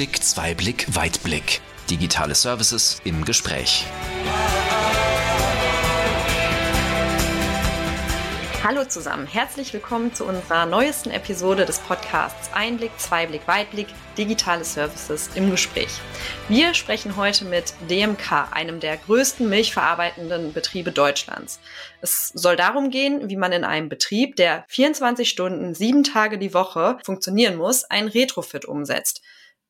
Einblick, 0.00 0.24
Zweiblick, 0.24 0.86
Weitblick. 0.96 1.60
Digitale 1.90 2.34
Services 2.34 3.02
im 3.04 3.22
Gespräch. 3.26 3.84
Hallo 8.64 8.86
zusammen, 8.86 9.26
herzlich 9.26 9.74
willkommen 9.74 10.14
zu 10.14 10.24
unserer 10.24 10.64
neuesten 10.64 11.10
Episode 11.10 11.66
des 11.66 11.80
Podcasts 11.80 12.50
Einblick, 12.54 12.92
Zweiblick, 12.98 13.46
Weitblick, 13.46 13.88
digitale 14.16 14.64
Services 14.64 15.28
im 15.34 15.50
Gespräch. 15.50 15.90
Wir 16.48 16.72
sprechen 16.72 17.16
heute 17.16 17.44
mit 17.44 17.74
DMK, 17.90 18.52
einem 18.52 18.80
der 18.80 18.96
größten 18.96 19.50
milchverarbeitenden 19.50 20.54
Betriebe 20.54 20.92
Deutschlands. 20.92 21.60
Es 22.00 22.28
soll 22.28 22.56
darum 22.56 22.88
gehen, 22.88 23.28
wie 23.28 23.36
man 23.36 23.52
in 23.52 23.64
einem 23.64 23.90
Betrieb, 23.90 24.36
der 24.36 24.64
24 24.68 25.28
Stunden, 25.28 25.74
sieben 25.74 26.04
Tage 26.04 26.38
die 26.38 26.54
Woche 26.54 26.96
funktionieren 27.04 27.56
muss, 27.56 27.84
ein 27.84 28.08
Retrofit 28.08 28.64
umsetzt. 28.64 29.20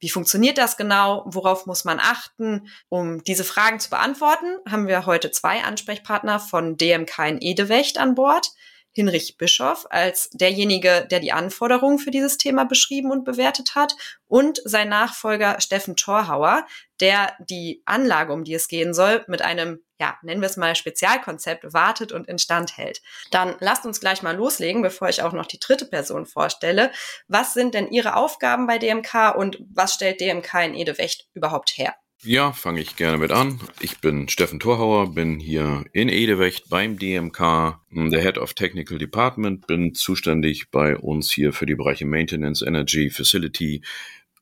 Wie 0.01 0.09
funktioniert 0.09 0.59
das 0.59 0.77
genau? 0.77 1.25
Worauf 1.27 1.67
muss 1.67 1.85
man 1.85 2.01
achten? 2.01 2.69
Um 2.89 3.23
diese 3.23 3.45
Fragen 3.45 3.79
zu 3.79 3.91
beantworten, 3.91 4.57
haben 4.69 4.89
wir 4.89 5.07
heute 5.07 5.31
zwei 5.31 5.63
Ansprechpartner 5.63 6.41
von 6.41 6.77
DMK 6.77 7.19
in 7.29 7.39
Edewecht 7.41 7.99
an 7.99 8.15
Bord. 8.15 8.51
Hinrich 8.93 9.37
Bischoff 9.39 9.87
als 9.91 10.31
derjenige, 10.31 11.07
der 11.11 11.21
die 11.21 11.33
Anforderungen 11.33 11.99
für 11.99 12.11
dieses 12.11 12.39
Thema 12.39 12.65
beschrieben 12.65 13.11
und 13.11 13.25
bewertet 13.25 13.75
hat 13.75 13.95
und 14.27 14.61
sein 14.65 14.89
Nachfolger 14.89 15.61
Steffen 15.61 15.97
Thorhauer, 15.97 16.67
der 17.01 17.35
die 17.39 17.83
Anlage, 17.87 18.33
um 18.33 18.45
die 18.45 18.55
es 18.55 18.69
gehen 18.69 18.93
soll, 18.93 19.25
mit 19.29 19.43
einem, 19.43 19.81
ja, 19.99 20.19
nennen 20.23 20.41
wir 20.41 20.49
es 20.49 20.57
mal 20.57 20.75
Spezialkonzept 20.75 21.73
wartet 21.73 22.13
und 22.13 22.29
instand 22.29 22.77
hält. 22.77 23.01
Dann 23.31 23.57
lasst 23.61 23.87
uns 23.87 24.01
gleich 24.01 24.23
mal 24.23 24.37
loslegen, 24.37 24.83
bevor 24.83 25.09
ich 25.09 25.23
auch 25.23 25.33
noch 25.33 25.47
die 25.47 25.61
dritte 25.61 25.87
Person 25.87 26.27
vorstelle. 26.27 26.91
Was 27.29 27.55
sind 27.55 27.75
denn 27.75 27.91
Ihre 27.91 28.17
Aufgaben 28.17 28.67
bei 28.67 28.79
DMK 28.79 29.35
und 29.37 29.59
was 29.73 29.95
stellt 29.95 30.21
DMK 30.21 30.55
in 30.65 30.75
Edewecht 30.75 31.29
überhaupt 31.35 31.79
her? 31.79 31.95
Ja, 32.23 32.53
fange 32.53 32.83
ich 32.83 32.97
gerne 32.97 33.17
mit 33.17 33.33
an. 33.33 33.61
Ich 33.81 34.01
bin 34.01 34.29
Steffen 34.29 34.61
Thorhauer, 34.61 35.15
bin 35.15 35.41
hier 35.41 35.85
in 35.95 36.11
Edewecht 36.11 36.69
beim 36.69 36.99
DMK, 36.99 37.81
der 37.91 38.21
Head 38.21 38.37
of 38.37 38.53
Technical 38.53 38.99
Department, 38.99 39.67
bin 39.67 39.95
zuständig 39.95 40.71
bei 40.71 40.99
uns 40.99 41.31
hier 41.31 41.55
für 41.55 41.65
die 41.65 41.75
Bereiche 41.75 42.05
Maintenance, 42.05 42.61
Energy, 42.61 43.09
Facility 43.09 43.83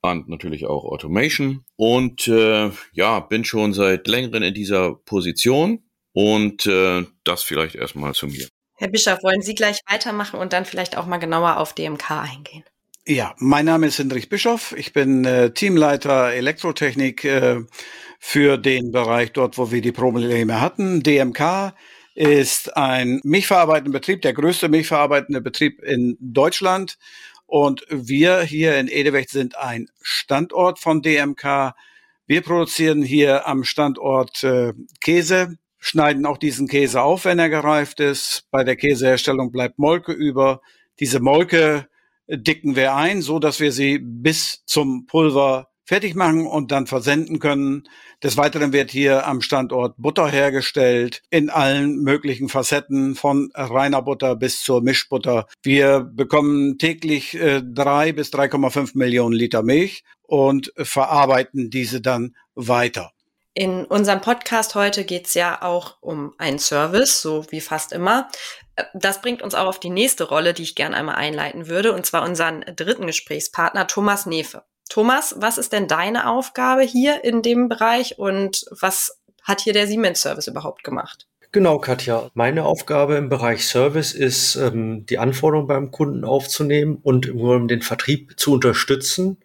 und 0.03 0.29
natürlich 0.29 0.67
auch 0.67 0.85
Automation. 0.85 1.65
Und 1.77 2.27
äh, 2.27 2.71
ja, 2.93 3.21
bin 3.21 3.45
schon 3.45 3.73
seit 3.73 4.09
längerem 4.09 4.43
in 4.43 4.55
dieser 4.55 4.95
Position 4.95 5.85
und 6.13 6.67
äh, 6.67 7.05
das 7.23 7.45
vielleicht 7.45 7.77
erstmal 7.77 8.13
zu 8.13 8.27
mir. 8.27 8.49
Herr 8.77 8.89
Bischof, 8.89 9.23
wollen 9.23 9.43
Sie 9.43 9.55
gleich 9.55 9.79
weitermachen 9.87 10.41
und 10.41 10.53
dann 10.53 10.65
vielleicht 10.65 10.97
auch 10.97 11.07
mal 11.07 11.19
genauer 11.19 11.59
auf 11.59 11.75
DMK 11.75 12.11
eingehen? 12.11 12.65
Ja, 13.11 13.35
mein 13.39 13.65
Name 13.65 13.87
ist 13.87 13.99
Hendrich 13.99 14.29
Bischoff. 14.29 14.75
Ich 14.77 14.93
bin 14.93 15.25
äh, 15.25 15.51
Teamleiter 15.55 16.31
Elektrotechnik 16.35 17.25
äh, 17.25 17.63
für 18.19 18.59
den 18.59 18.93
Bereich 18.93 19.33
dort, 19.33 19.57
wo 19.57 19.71
wir 19.73 19.81
die 19.81 19.93
Probleme 19.93 20.61
hatten. 20.61 21.03
DMK 21.03 21.73
ist 22.15 22.77
ein 22.77 23.23
milchverarbeitender 23.25 23.99
Betrieb, 23.99 24.21
der 24.21 24.35
größte 24.35 24.69
milchverarbeitende 24.69 25.41
Betrieb 25.41 25.83
in 25.83 26.19
Deutschland. 26.21 26.99
Und 27.47 27.87
wir 27.89 28.43
hier 28.43 28.77
in 28.77 28.89
Edewecht 28.89 29.31
sind 29.31 29.57
ein 29.57 29.89
Standort 30.03 30.79
von 30.79 31.01
DMK. 31.01 31.73
Wir 32.27 32.43
produzieren 32.43 33.01
hier 33.01 33.49
am 33.49 33.65
Standort 33.65 34.45
äh, 34.45 34.75
Käse, 35.01 35.57
schneiden 35.79 36.27
auch 36.27 36.37
diesen 36.37 36.69
Käse 36.69 37.01
auf, 37.01 37.25
wenn 37.25 37.39
er 37.39 37.49
gereift 37.49 38.01
ist. 38.01 38.45
Bei 38.51 38.65
der 38.65 38.77
Käseherstellung 38.77 39.51
bleibt 39.51 39.79
Molke 39.79 40.13
über. 40.13 40.61
Diese 41.01 41.21
Molke 41.21 41.89
dicken 42.29 42.77
wir 42.77 42.95
ein, 42.95 43.23
so 43.23 43.39
dass 43.39 43.61
wir 43.61 43.73
sie 43.73 43.99
bis 43.99 44.63
zum 44.67 45.07
Pulver 45.07 45.69
fertig 45.89 46.15
machen 46.15 46.47
und 46.47 46.71
dann 46.71 46.87
versenden 46.87 47.39
können. 47.39 47.85
Des 48.23 48.37
Weiteren 48.37 48.75
wird 48.75 48.91
hier 48.91 49.27
am 49.27 49.41
Standort 49.41 49.95
Butter 49.97 50.29
hergestellt 50.29 51.23
in 51.31 51.49
allen 51.49 52.03
möglichen 52.03 52.51
Facetten 52.51 53.15
von 53.15 53.51
reiner 53.55 54.03
Butter 54.03 54.37
bis 54.37 54.61
zur 54.61 54.83
Mischbutter. 54.83 55.47
Wir 55.63 56.01
bekommen 56.01 56.77
täglich 56.77 57.35
äh, 57.35 57.63
drei 57.65 58.13
bis 58.13 58.31
3,5 58.31 58.99
Millionen 58.99 59.35
Liter 59.35 59.63
Milch 59.63 60.05
und 60.21 60.75
verarbeiten 60.77 61.71
diese 61.71 62.03
dann 62.03 62.37
weiter. 62.55 63.13
In 63.59 63.87
unserem 63.87 64.21
Podcast 64.21 64.77
heute 64.77 65.03
geht 65.03 65.27
es 65.27 65.35
ja 65.35 65.63
auch 65.63 65.97
um 66.01 66.33
einen 66.39 66.61
Service, 66.61 67.21
so 67.21 67.45
wie 67.51 67.61
fast 67.61 67.93
immer. 67.93 68.29
Das 68.95 69.21
bringt 69.21 69.43
uns 69.43 69.57
auch 69.57 69.67
auf 69.67 69.81
die 69.81 69.91
nächste 69.91 70.29
Rolle, 70.29 70.55
die 70.55 70.63
ich 70.63 70.77
gerne 70.77 70.95
einmal 70.95 71.17
einleiten 71.17 71.67
würde, 71.67 71.93
und 71.93 72.07
zwar 72.07 72.23
unseren 72.23 72.61
dritten 72.77 73.09
Gesprächspartner 73.09 73.89
Thomas 73.89 74.27
Nefe. 74.27 74.63
Thomas, 74.89 75.35
was 75.39 75.59
ist 75.59 75.73
denn 75.73 75.89
deine 75.89 76.31
Aufgabe 76.31 76.83
hier 76.83 77.25
in 77.25 77.43
dem 77.43 77.69
Bereich 77.69 78.17
und 78.17 78.65
was 78.71 79.21
hat 79.43 79.61
hier 79.61 79.73
der 79.73 79.89
Siemens 79.89 80.23
Service 80.23 80.47
überhaupt 80.47 80.85
gemacht? 80.85 81.28
Genau, 81.51 81.79
Katja. 81.79 82.31
Meine 82.35 82.67
Aufgabe 82.67 83.15
im 83.15 83.31
Bereich 83.31 83.65
Service 83.65 84.13
ist, 84.13 84.57
ähm, 84.57 85.07
die 85.07 85.17
Anforderungen 85.17 85.67
beim 85.67 85.91
Kunden 85.91 86.25
aufzunehmen 86.25 86.99
und 87.03 87.25
im 87.25 87.39
Grunde 87.39 87.75
den 87.75 87.81
Vertrieb 87.81 88.39
zu 88.39 88.53
unterstützen, 88.53 89.39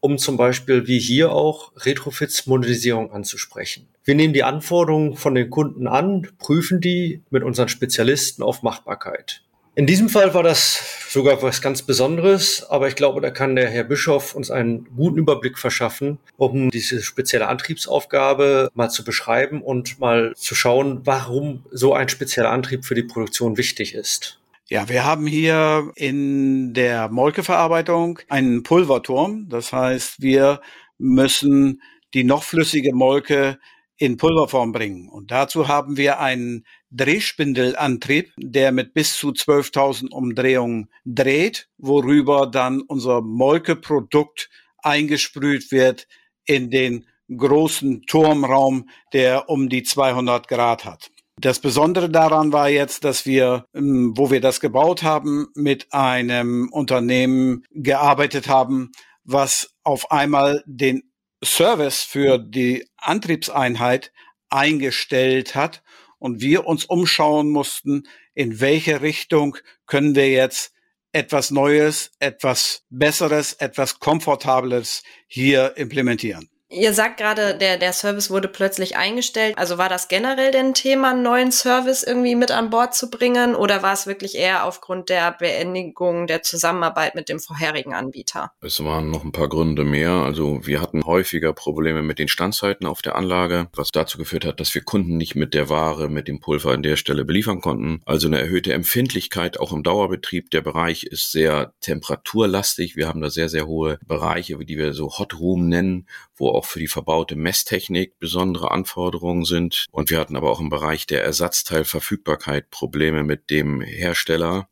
um 0.00 0.16
zum 0.16 0.38
Beispiel 0.38 0.86
wie 0.86 0.98
hier 0.98 1.32
auch 1.32 1.72
Retrofits 1.76 2.46
Modernisierung 2.46 3.12
anzusprechen. 3.12 3.86
Wir 4.04 4.14
nehmen 4.14 4.32
die 4.32 4.42
Anforderungen 4.42 5.16
von 5.16 5.34
den 5.34 5.50
Kunden 5.50 5.86
an, 5.86 6.28
prüfen 6.38 6.80
die 6.80 7.22
mit 7.28 7.42
unseren 7.42 7.68
Spezialisten 7.68 8.42
auf 8.42 8.62
Machbarkeit. 8.62 9.42
In 9.76 9.86
diesem 9.86 10.08
Fall 10.08 10.34
war 10.34 10.42
das 10.42 11.06
sogar 11.10 11.42
was 11.42 11.62
ganz 11.62 11.82
Besonderes, 11.82 12.66
aber 12.68 12.88
ich 12.88 12.96
glaube, 12.96 13.20
da 13.20 13.30
kann 13.30 13.54
der 13.54 13.70
Herr 13.70 13.84
Bischof 13.84 14.34
uns 14.34 14.50
einen 14.50 14.84
guten 14.96 15.18
Überblick 15.18 15.58
verschaffen, 15.58 16.18
um 16.36 16.70
diese 16.70 17.02
spezielle 17.02 17.46
Antriebsaufgabe 17.46 18.70
mal 18.74 18.90
zu 18.90 19.04
beschreiben 19.04 19.62
und 19.62 20.00
mal 20.00 20.34
zu 20.36 20.54
schauen, 20.54 21.00
warum 21.04 21.64
so 21.70 21.94
ein 21.94 22.08
spezieller 22.08 22.50
Antrieb 22.50 22.84
für 22.84 22.96
die 22.96 23.04
Produktion 23.04 23.56
wichtig 23.56 23.94
ist. 23.94 24.40
Ja, 24.68 24.88
wir 24.88 25.04
haben 25.04 25.26
hier 25.26 25.90
in 25.96 26.74
der 26.74 27.08
Molkeverarbeitung 27.08 28.20
einen 28.28 28.62
Pulverturm. 28.62 29.48
Das 29.48 29.72
heißt, 29.72 30.20
wir 30.20 30.60
müssen 30.98 31.80
die 32.14 32.24
noch 32.24 32.42
flüssige 32.42 32.94
Molke 32.94 33.58
in 33.96 34.16
Pulverform 34.16 34.72
bringen. 34.72 35.08
Und 35.08 35.30
dazu 35.30 35.68
haben 35.68 35.96
wir 35.96 36.20
einen 36.20 36.64
Drehspindelantrieb, 36.90 38.32
der 38.36 38.72
mit 38.72 38.94
bis 38.94 39.16
zu 39.16 39.28
12.000 39.28 40.10
Umdrehungen 40.10 40.88
dreht, 41.04 41.68
worüber 41.78 42.46
dann 42.46 42.82
unser 42.82 43.20
Molkeprodukt 43.20 44.50
eingesprüht 44.78 45.70
wird 45.70 46.08
in 46.46 46.70
den 46.70 47.06
großen 47.34 48.02
Turmraum, 48.06 48.88
der 49.12 49.48
um 49.48 49.68
die 49.68 49.82
200 49.82 50.48
Grad 50.48 50.84
hat. 50.84 51.10
Das 51.40 51.60
Besondere 51.60 52.10
daran 52.10 52.52
war 52.52 52.68
jetzt, 52.68 53.04
dass 53.04 53.24
wir, 53.24 53.64
ähm, 53.74 54.12
wo 54.14 54.30
wir 54.30 54.40
das 54.40 54.60
gebaut 54.60 55.02
haben, 55.02 55.48
mit 55.54 55.92
einem 55.92 56.68
Unternehmen 56.70 57.64
gearbeitet 57.70 58.48
haben, 58.48 58.90
was 59.24 59.74
auf 59.82 60.10
einmal 60.10 60.62
den 60.66 61.02
Service 61.42 62.02
für 62.02 62.36
die 62.38 62.86
Antriebseinheit 62.98 64.12
eingestellt 64.50 65.54
hat 65.54 65.82
und 66.20 66.40
wir 66.40 66.66
uns 66.66 66.84
umschauen 66.84 67.50
mussten, 67.50 68.04
in 68.34 68.60
welche 68.60 69.02
Richtung 69.02 69.56
können 69.86 70.14
wir 70.14 70.30
jetzt 70.30 70.72
etwas 71.12 71.50
Neues, 71.50 72.12
etwas 72.20 72.84
Besseres, 72.88 73.54
etwas 73.54 73.98
Komfortableres 73.98 75.02
hier 75.26 75.76
implementieren. 75.76 76.48
Ihr 76.72 76.94
sagt 76.94 77.16
gerade, 77.16 77.56
der, 77.56 77.78
der 77.78 77.92
Service 77.92 78.30
wurde 78.30 78.46
plötzlich 78.46 78.96
eingestellt. 78.96 79.58
Also 79.58 79.76
war 79.76 79.88
das 79.88 80.06
generell 80.06 80.52
denn 80.52 80.72
Thema, 80.72 81.10
einen 81.10 81.22
neuen 81.24 81.50
Service 81.50 82.04
irgendwie 82.04 82.36
mit 82.36 82.52
an 82.52 82.70
Bord 82.70 82.94
zu 82.94 83.10
bringen? 83.10 83.56
Oder 83.56 83.82
war 83.82 83.92
es 83.92 84.06
wirklich 84.06 84.36
eher 84.36 84.64
aufgrund 84.64 85.08
der 85.08 85.32
Beendigung 85.32 86.28
der 86.28 86.44
Zusammenarbeit 86.44 87.16
mit 87.16 87.28
dem 87.28 87.40
vorherigen 87.40 87.92
Anbieter? 87.92 88.52
Es 88.60 88.84
waren 88.84 89.10
noch 89.10 89.24
ein 89.24 89.32
paar 89.32 89.48
Gründe 89.48 89.82
mehr. 89.82 90.10
Also 90.10 90.64
wir 90.64 90.80
hatten 90.80 91.02
häufiger 91.04 91.52
Probleme 91.52 92.02
mit 92.02 92.20
den 92.20 92.28
Standzeiten 92.28 92.86
auf 92.86 93.02
der 93.02 93.16
Anlage, 93.16 93.66
was 93.74 93.90
dazu 93.90 94.16
geführt 94.16 94.44
hat, 94.44 94.60
dass 94.60 94.72
wir 94.72 94.82
Kunden 94.82 95.16
nicht 95.16 95.34
mit 95.34 95.54
der 95.54 95.70
Ware, 95.70 96.08
mit 96.08 96.28
dem 96.28 96.38
Pulver 96.38 96.70
an 96.70 96.84
der 96.84 96.94
Stelle 96.94 97.24
beliefern 97.24 97.60
konnten. 97.60 98.00
Also 98.06 98.28
eine 98.28 98.38
erhöhte 98.38 98.72
Empfindlichkeit 98.74 99.58
auch 99.58 99.72
im 99.72 99.82
Dauerbetrieb. 99.82 100.52
Der 100.52 100.60
Bereich 100.60 101.02
ist 101.02 101.32
sehr 101.32 101.72
temperaturlastig. 101.80 102.94
Wir 102.94 103.08
haben 103.08 103.22
da 103.22 103.28
sehr, 103.28 103.48
sehr 103.48 103.66
hohe 103.66 103.98
Bereiche, 104.06 104.56
die 104.58 104.78
wir 104.78 104.92
so 104.92 105.18
Hot 105.18 105.36
Room 105.36 105.68
nennen, 105.68 106.06
wo 106.40 106.48
auch 106.48 106.64
für 106.64 106.78
die 106.80 106.88
verbaute 106.88 107.36
Messtechnik 107.36 108.18
besondere 108.18 108.70
Anforderungen 108.70 109.44
sind. 109.44 109.86
Und 109.92 110.10
wir 110.10 110.18
hatten 110.18 110.36
aber 110.36 110.50
auch 110.50 110.60
im 110.60 110.70
Bereich 110.70 111.06
der 111.06 111.22
Ersatzteilverfügbarkeit 111.22 112.70
Probleme 112.70 113.22
mit 113.22 113.50
dem 113.50 113.82
Hersteller. 113.82 114.68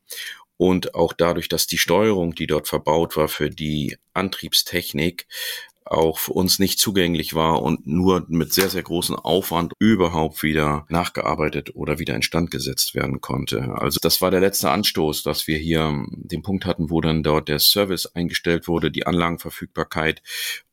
Und 0.56 0.94
auch 0.96 1.12
dadurch, 1.12 1.48
dass 1.48 1.68
die 1.68 1.78
Steuerung, 1.78 2.34
die 2.34 2.48
dort 2.48 2.66
verbaut 2.66 3.16
war 3.16 3.28
für 3.28 3.50
die 3.50 3.96
Antriebstechnik, 4.14 5.26
auch 5.90 6.18
für 6.18 6.32
uns 6.32 6.58
nicht 6.58 6.78
zugänglich 6.78 7.34
war 7.34 7.62
und 7.62 7.86
nur 7.86 8.24
mit 8.28 8.52
sehr, 8.52 8.68
sehr 8.68 8.82
großem 8.82 9.16
Aufwand 9.16 9.72
überhaupt 9.78 10.42
wieder 10.42 10.86
nachgearbeitet 10.88 11.74
oder 11.74 11.98
wieder 11.98 12.14
instand 12.14 12.50
gesetzt 12.50 12.94
werden 12.94 13.20
konnte. 13.20 13.74
Also 13.74 13.98
das 14.02 14.20
war 14.20 14.30
der 14.30 14.40
letzte 14.40 14.70
Anstoß, 14.70 15.22
dass 15.22 15.46
wir 15.46 15.58
hier 15.58 16.04
den 16.10 16.42
Punkt 16.42 16.64
hatten, 16.64 16.90
wo 16.90 17.00
dann 17.00 17.22
dort 17.22 17.48
der 17.48 17.58
Service 17.58 18.06
eingestellt 18.06 18.68
wurde, 18.68 18.90
die 18.90 19.06
Anlagenverfügbarkeit 19.06 20.22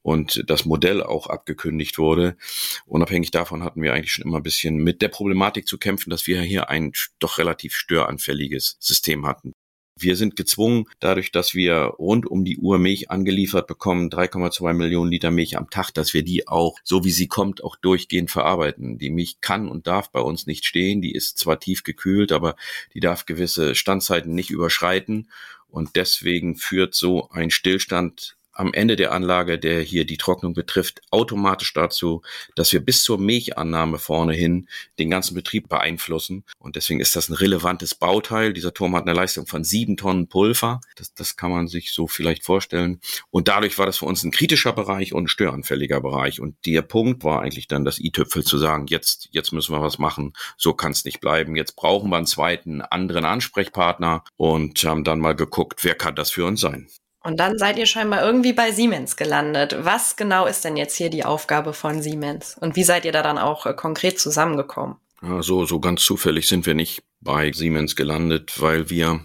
und 0.02 0.44
das 0.48 0.66
Modell 0.66 1.02
auch 1.02 1.28
abgekündigt 1.28 1.98
wurde. 1.98 2.38
Unabhängig 2.86 3.32
davon 3.32 3.64
hatten 3.64 3.82
wir 3.82 3.94
eigentlich 3.94 4.12
schon 4.12 4.26
immer 4.26 4.38
ein 4.38 4.44
bisschen 4.44 4.78
mit 4.78 5.02
der 5.02 5.08
Problematik 5.08 5.68
zu 5.68 5.78
kämpfen, 5.78 6.10
dass 6.10 6.28
wir 6.28 6.42
hier 6.42 6.70
ein 6.70 6.92
doch 7.20 7.38
relativ 7.38 7.74
störanfälliges 7.74 8.78
System 8.80 9.26
hatten. 9.26 9.54
Wir 9.97 10.18
sind 10.18 10.36
gezwungen, 10.36 10.88
dadurch, 11.00 11.31
dass 11.31 11.56
wir 11.56 11.75
rund 11.97 12.25
um 12.25 12.44
die 12.44 12.57
Uhr 12.57 12.80
Milch 12.80 13.09
angeliefert 13.12 13.65
bekommen, 13.65 14.09
3,2 14.09 14.74
Millionen 14.74 15.09
Liter 15.09 15.31
Milch 15.31 15.56
am 15.56 15.69
Tag, 15.69 15.92
dass 15.92 16.13
wir 16.13 16.21
die 16.21 16.50
auch, 16.50 16.77
so 16.83 17.06
wie 17.06 17.12
sie 17.12 17.27
kommt, 17.27 17.63
auch 17.63 17.77
durchgehend 17.77 18.30
verarbeiten. 18.30 18.97
Die 18.97 19.09
Milch 19.09 19.39
kann 19.39 19.69
und 19.69 19.88
darf 19.88 20.12
bei 20.12 20.19
uns 20.19 20.47
nicht 20.47 20.65
stehen. 20.65 21.01
Die 21.01 21.13
ist 21.13 21.38
zwar 21.38 21.62
tief 21.62 21.83
gekühlt, 21.83 22.33
aber 22.33 22.57
die 22.94 23.00
darf 23.00 23.25
gewisse 23.25 23.74
Standzeiten 23.74 24.36
nicht 24.36 24.50
überschreiten. 24.50 25.30
Und 25.69 25.95
deswegen 25.95 26.57
führt 26.57 26.94
so 26.94 27.30
ein 27.30 27.50
Stillstand 27.50 28.35
am 28.56 28.74
Ende 28.74 28.96
der 28.96 29.12
Anlage, 29.12 29.60
der 29.60 29.81
hier 29.81 30.06
die 30.06 30.18
Trocknung 30.18 30.54
betrifft, 30.54 31.02
automatisch 31.12 31.74
dazu, 31.74 32.22
dass 32.56 32.72
wir 32.74 32.80
bis 32.80 33.04
zur 33.04 33.19
Milchannahme 33.19 34.00
vorne 34.00 34.34
hin 34.34 34.68
den 34.98 35.10
ganzen 35.10 35.36
Betrieb 35.36 35.69
beeinflussen. 35.69 36.46
Und 36.57 36.75
deswegen 36.75 37.02
ist 37.02 37.16
das 37.16 37.30
ein 37.30 37.34
relevantes 37.34 37.94
Bauteil. 37.96 38.54
Dieser 38.54 38.74
Turm 38.74 38.96
hat 38.96 39.04
eine 39.04 39.13
Leistung 39.13 39.46
von 39.46 39.63
sieben 39.63 39.98
Tonnen 39.98 40.28
Pulver. 40.28 40.80
Das, 40.96 41.13
das 41.13 41.36
kann 41.36 41.52
man 41.52 41.68
sich 41.68 41.92
so 41.92 42.07
vielleicht 42.07 42.44
vorstellen. 42.44 43.02
Und 43.30 43.50
dadurch 43.50 43.78
war 43.78 43.86
das 43.86 43.98
für 43.98 44.06
uns 44.06 44.24
ein 44.24 44.31
kritischer 44.31 44.74
Bereich 44.74 45.13
und 45.13 45.25
ein 45.25 45.28
störanfälliger 45.28 46.00
Bereich. 46.02 46.40
Und 46.40 46.56
der 46.66 46.81
Punkt 46.81 47.24
war 47.24 47.42
eigentlich 47.42 47.68
dann 47.68 47.86
das 47.86 48.00
i-Tüpfel 48.00 48.44
zu 48.44 48.57
sagen, 48.57 48.88
jetzt, 48.88 49.28
jetzt 49.31 49.52
müssen 49.52 49.75
wir 49.75 49.81
was 49.81 50.00
machen. 50.00 50.34
So 50.57 50.74
kann 50.74 50.94
es 50.94 51.04
nicht 51.04 51.19
bleiben. 51.19 51.56
Jetzt 51.56 51.75
brauchen 51.75 52.10
wir 52.10 52.18
einen 52.18 52.25
zweiten, 52.25 52.81
anderen 52.81 53.25
Ansprechpartner 53.25 54.24
und 54.38 54.81
haben 54.84 55.04
dann 55.04 55.19
mal 55.19 55.36
geguckt, 55.36 55.84
wer 55.84 55.96
kann 55.96 56.16
das 56.16 56.31
für 56.31 56.46
uns 56.46 56.62
sein. 56.62 56.88
Und 57.25 57.39
dann 57.39 57.57
seid 57.57 57.80
ihr 57.80 57.88
scheinbar 57.88 58.24
irgendwie 58.24 58.54
bei 58.54 58.72
Siemens 58.72 59.16
gelandet. 59.16 59.75
Was 59.80 60.16
genau 60.16 60.45
ist 60.45 60.63
denn 60.63 60.77
jetzt 60.77 60.95
hier 60.95 61.10
die 61.10 61.25
Aufgabe 61.25 61.74
von 61.74 62.04
Siemens? 62.04 62.56
Und 62.62 62.75
wie 62.75 62.83
seid 62.83 63.04
ihr 63.04 63.12
da 63.12 63.24
dann 63.24 63.39
auch 63.39 63.66
äh, 63.66 63.74
konkret 63.74 64.19
zusammengekommen? 64.19 64.98
Ja, 65.24 65.42
so, 65.42 65.66
so 65.66 65.80
ganz 65.80 66.04
zufällig 66.04 66.48
sind 66.48 66.68
wir 66.68 66.75
nicht 66.75 67.01
bei 67.22 67.51
Siemens 67.51 67.95
gelandet, 67.95 68.62
weil 68.62 68.92
wir 68.92 69.22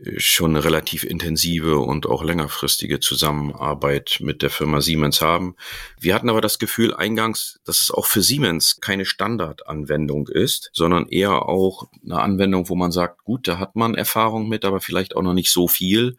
äh, 0.00 0.18
schon 0.18 0.56
eine 0.56 0.64
relativ 0.64 1.04
intensive 1.04 1.78
und 1.78 2.06
auch 2.06 2.24
längerfristige 2.24 2.98
Zusammenarbeit 2.98 4.18
mit 4.20 4.42
der 4.42 4.50
Firma 4.50 4.80
Siemens 4.80 5.20
haben. 5.22 5.54
Wir 6.00 6.16
hatten 6.16 6.30
aber 6.30 6.40
das 6.40 6.58
Gefühl 6.58 6.92
eingangs, 6.92 7.60
dass 7.64 7.80
es 7.80 7.92
auch 7.92 8.06
für 8.06 8.20
Siemens 8.20 8.80
keine 8.80 9.04
Standardanwendung 9.04 10.26
ist, 10.26 10.70
sondern 10.72 11.06
eher 11.06 11.48
auch 11.48 11.86
eine 12.04 12.20
Anwendung, 12.20 12.68
wo 12.68 12.74
man 12.74 12.90
sagt, 12.90 13.22
gut, 13.22 13.46
da 13.46 13.60
hat 13.60 13.76
man 13.76 13.94
Erfahrung 13.94 14.48
mit, 14.48 14.64
aber 14.64 14.80
vielleicht 14.80 15.14
auch 15.14 15.22
noch 15.22 15.34
nicht 15.34 15.52
so 15.52 15.68
viel 15.68 16.16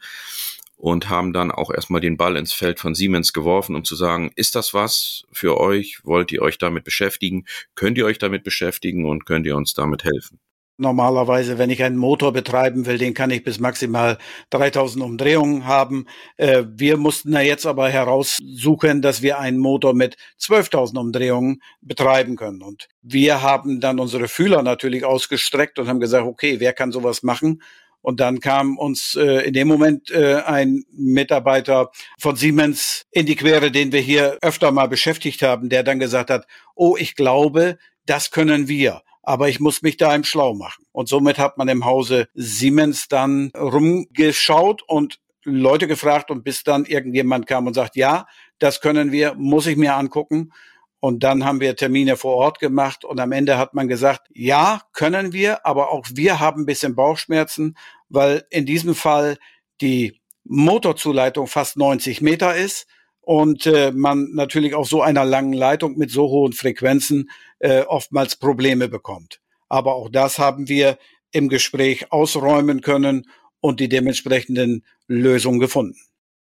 und 0.80 1.10
haben 1.10 1.34
dann 1.34 1.52
auch 1.52 1.72
erstmal 1.72 2.00
den 2.00 2.16
Ball 2.16 2.38
ins 2.38 2.54
Feld 2.54 2.80
von 2.80 2.96
Siemens 2.96 3.34
geworfen, 3.34 3.76
um 3.76 3.84
zu 3.84 3.98
sagen, 3.98 4.31
ist 4.38 4.56
das 4.56 4.74
was 4.74 5.26
für 5.30 5.60
euch? 5.60 6.00
Wollt 6.06 6.31
ihr 6.31 6.42
euch 6.42 6.58
damit 6.58 6.86
beschäftigen? 6.86 7.44
Könnt 7.76 7.98
ihr 7.98 8.06
euch 8.06 8.18
damit 8.18 8.46
beschäftigen 8.46 9.06
und 9.06 9.26
könnt 9.26 9.46
ihr 9.46 9.58
uns 9.58 9.74
damit 9.74 10.06
helfen? 10.06 10.40
Normalerweise, 10.78 11.58
wenn 11.58 11.70
ich 11.70 11.84
einen 11.84 11.98
Motor 11.98 12.31
betreiben 12.31 12.86
will, 12.86 12.98
den 12.98 13.14
kann 13.14 13.30
ich 13.30 13.44
bis 13.44 13.60
maximal 13.60 14.18
3000 14.52 15.04
Umdrehungen 15.04 15.66
haben. 15.66 16.06
Äh, 16.38 16.64
wir 16.70 16.96
mussten 16.96 17.34
da 17.34 17.42
jetzt 17.42 17.66
aber 17.66 17.90
heraussuchen, 17.90 19.02
dass 19.02 19.22
wir 19.22 19.38
einen 19.38 19.58
Motor 19.58 19.94
mit 19.94 20.16
12.000 20.40 20.98
Umdrehungen 20.98 21.62
betreiben 21.82 22.38
können. 22.38 22.62
Und 22.62 22.88
wir 23.02 23.42
haben 23.42 23.82
dann 23.82 24.00
unsere 24.00 24.30
Fühler 24.30 24.64
natürlich 24.64 25.04
ausgestreckt 25.04 25.78
und 25.78 25.90
haben 25.90 26.00
gesagt, 26.00 26.25
okay, 26.25 26.62
wer 26.62 26.72
kann 26.72 26.94
sowas 26.94 27.22
machen? 27.22 27.62
Und 28.01 28.19
dann 28.19 28.40
kam 28.40 28.78
uns 28.78 29.16
äh, 29.16 29.46
in 29.48 29.54
dem 29.54 29.68
Moment 29.68 30.10
äh, 30.12 30.36
ein 30.46 30.84
Mitarbeiter 30.92 31.92
von 32.18 32.36
Siemens 32.36 33.06
in 33.12 33.25
die 33.25 33.36
Quere, 33.36 33.72
den 33.72 33.92
wir 33.92 34.01
hier 34.01 34.38
öfter 34.42 34.72
mal 34.72 34.88
beschäftigt 34.88 35.42
haben, 35.42 35.69
der 35.69 35.84
dann 35.84 36.00
gesagt 36.00 36.30
hat, 36.30 36.48
oh, 36.75 36.96
ich 36.98 37.16
glaube, 37.16 37.78
das 38.06 38.31
können 38.31 38.68
wir. 38.68 39.01
Aber 39.22 39.50
ich 39.50 39.60
muss 39.60 39.81
mich 39.81 39.98
da 39.98 40.16
im 40.16 40.24
Schlau 40.24 40.54
machen. 40.54 40.86
Und 40.92 41.10
somit 41.10 41.38
hat 41.38 41.57
man 41.57 41.68
im 41.68 41.86
Hause 41.86 42.30
Siemens 42.34 43.07
dann 43.10 43.51
rumgeschaut 43.56 44.81
und 44.88 45.19
Leute 45.44 45.88
gefragt 45.88 46.31
und 46.31 46.44
bis 46.44 46.63
dann 46.63 46.86
irgendjemand 46.86 47.48
kam 47.48 47.68
und 47.68 47.74
sagt, 47.74 47.96
ja, 47.96 48.28
das 48.60 48.81
können 48.81 49.12
wir, 49.12 49.36
muss 49.36 49.68
ich 49.68 49.78
mir 49.78 49.96
angucken. 49.96 50.51
Und 51.00 51.24
dann 51.24 51.46
haben 51.46 51.62
wir 51.62 51.75
Termine 51.75 52.18
vor 52.18 52.36
Ort 52.36 52.60
gemacht 52.60 53.06
und 53.06 53.19
am 53.19 53.31
Ende 53.31 53.57
hat 53.57 53.74
man 53.74 53.88
gesagt, 53.88 54.28
ja, 54.34 54.81
können 54.92 55.31
wir, 55.31 55.66
aber 55.66 55.92
auch 55.92 56.06
wir 56.13 56.40
haben 56.40 56.63
ein 56.63 56.66
bisschen 56.66 56.96
Bauchschmerzen, 56.96 57.78
weil 58.10 58.46
in 58.50 58.66
diesem 58.66 58.96
Fall 58.96 59.38
die 59.81 60.19
Motorzuleitung 60.44 61.48
fast 61.48 61.78
90 61.78 62.22
Meter 62.22 62.56
ist 62.56 62.88
und 63.22 63.66
äh, 63.66 63.92
man 63.94 64.31
natürlich 64.34 64.74
auf 64.74 64.88
so 64.88 65.01
einer 65.01 65.24
langen 65.24 65.54
Leitung 65.54 65.98
mit 65.98 66.12
so 66.12 66.28
hohen 66.30 66.54
Frequenzen 66.54 67.30
äh, 67.60 67.81
oftmals 67.81 68.36
Probleme 68.36 68.90
bekommt. 68.90 69.40
Aber 69.69 69.94
auch 69.94 70.10
das 70.10 70.40
haben 70.40 70.68
wir 70.68 70.98
im 71.31 71.48
Gespräch 71.48 72.12
ausräumen 72.12 72.81
können 72.81 73.30
und 73.62 73.80
die 73.80 73.88
dementsprechenden 73.88 74.84
Lösungen 75.07 75.60
gefunden. 75.60 76.00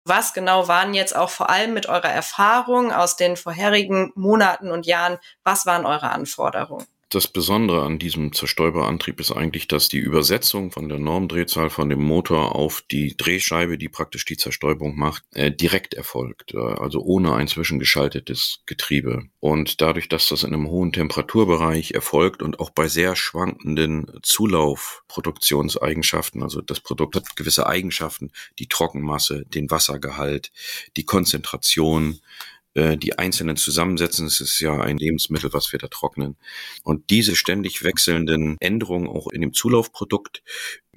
Was 0.08 0.32
genau 0.32 0.68
waren 0.68 0.94
jetzt 0.94 1.14
auch 1.14 1.28
vor 1.28 1.50
allem 1.50 1.74
mit 1.74 1.86
eurer 1.86 2.08
Erfahrung 2.08 2.92
aus 2.92 3.16
den 3.16 3.36
vorherigen 3.36 4.10
Monaten 4.14 4.70
und 4.70 4.86
Jahren, 4.86 5.18
was 5.44 5.66
waren 5.66 5.84
eure 5.84 6.08
Anforderungen? 6.10 6.86
Das 7.10 7.26
Besondere 7.26 7.84
an 7.84 7.98
diesem 7.98 8.34
Zerstäuberantrieb 8.34 9.18
ist 9.18 9.32
eigentlich, 9.32 9.66
dass 9.66 9.88
die 9.88 9.96
Übersetzung 9.96 10.70
von 10.70 10.90
der 10.90 10.98
Normdrehzahl 10.98 11.70
von 11.70 11.88
dem 11.88 12.02
Motor 12.02 12.54
auf 12.54 12.82
die 12.90 13.16
Drehscheibe, 13.16 13.78
die 13.78 13.88
praktisch 13.88 14.26
die 14.26 14.36
Zerstäubung 14.36 14.94
macht, 14.94 15.24
äh, 15.32 15.50
direkt 15.50 15.94
erfolgt, 15.94 16.52
äh, 16.52 16.58
also 16.58 17.00
ohne 17.00 17.34
ein 17.34 17.48
zwischengeschaltetes 17.48 18.58
Getriebe. 18.66 19.22
Und 19.40 19.80
dadurch, 19.80 20.10
dass 20.10 20.28
das 20.28 20.42
in 20.42 20.52
einem 20.52 20.68
hohen 20.68 20.92
Temperaturbereich 20.92 21.92
erfolgt 21.92 22.42
und 22.42 22.60
auch 22.60 22.68
bei 22.68 22.88
sehr 22.88 23.16
schwankenden 23.16 24.12
Zulaufproduktionseigenschaften, 24.22 26.42
also 26.42 26.60
das 26.60 26.80
Produkt 26.80 27.16
hat 27.16 27.36
gewisse 27.36 27.66
Eigenschaften, 27.66 28.32
die 28.58 28.68
Trockenmasse, 28.68 29.46
den 29.46 29.70
Wassergehalt, 29.70 30.52
die 30.98 31.04
Konzentration, 31.04 32.20
äh, 32.78 32.96
die 32.96 33.18
einzelnen 33.18 33.56
zusammensetzen. 33.56 34.26
Es 34.26 34.40
ist 34.40 34.60
ja 34.60 34.80
ein 34.80 34.96
Lebensmittel, 34.96 35.52
was 35.52 35.72
wir 35.72 35.78
da 35.78 35.88
trocknen. 35.88 36.36
Und 36.84 37.10
diese 37.10 37.36
ständig 37.36 37.82
wechselnden 37.82 38.56
Änderungen 38.60 39.08
auch 39.08 39.28
in 39.28 39.40
dem 39.40 39.52
Zulaufprodukt 39.52 40.42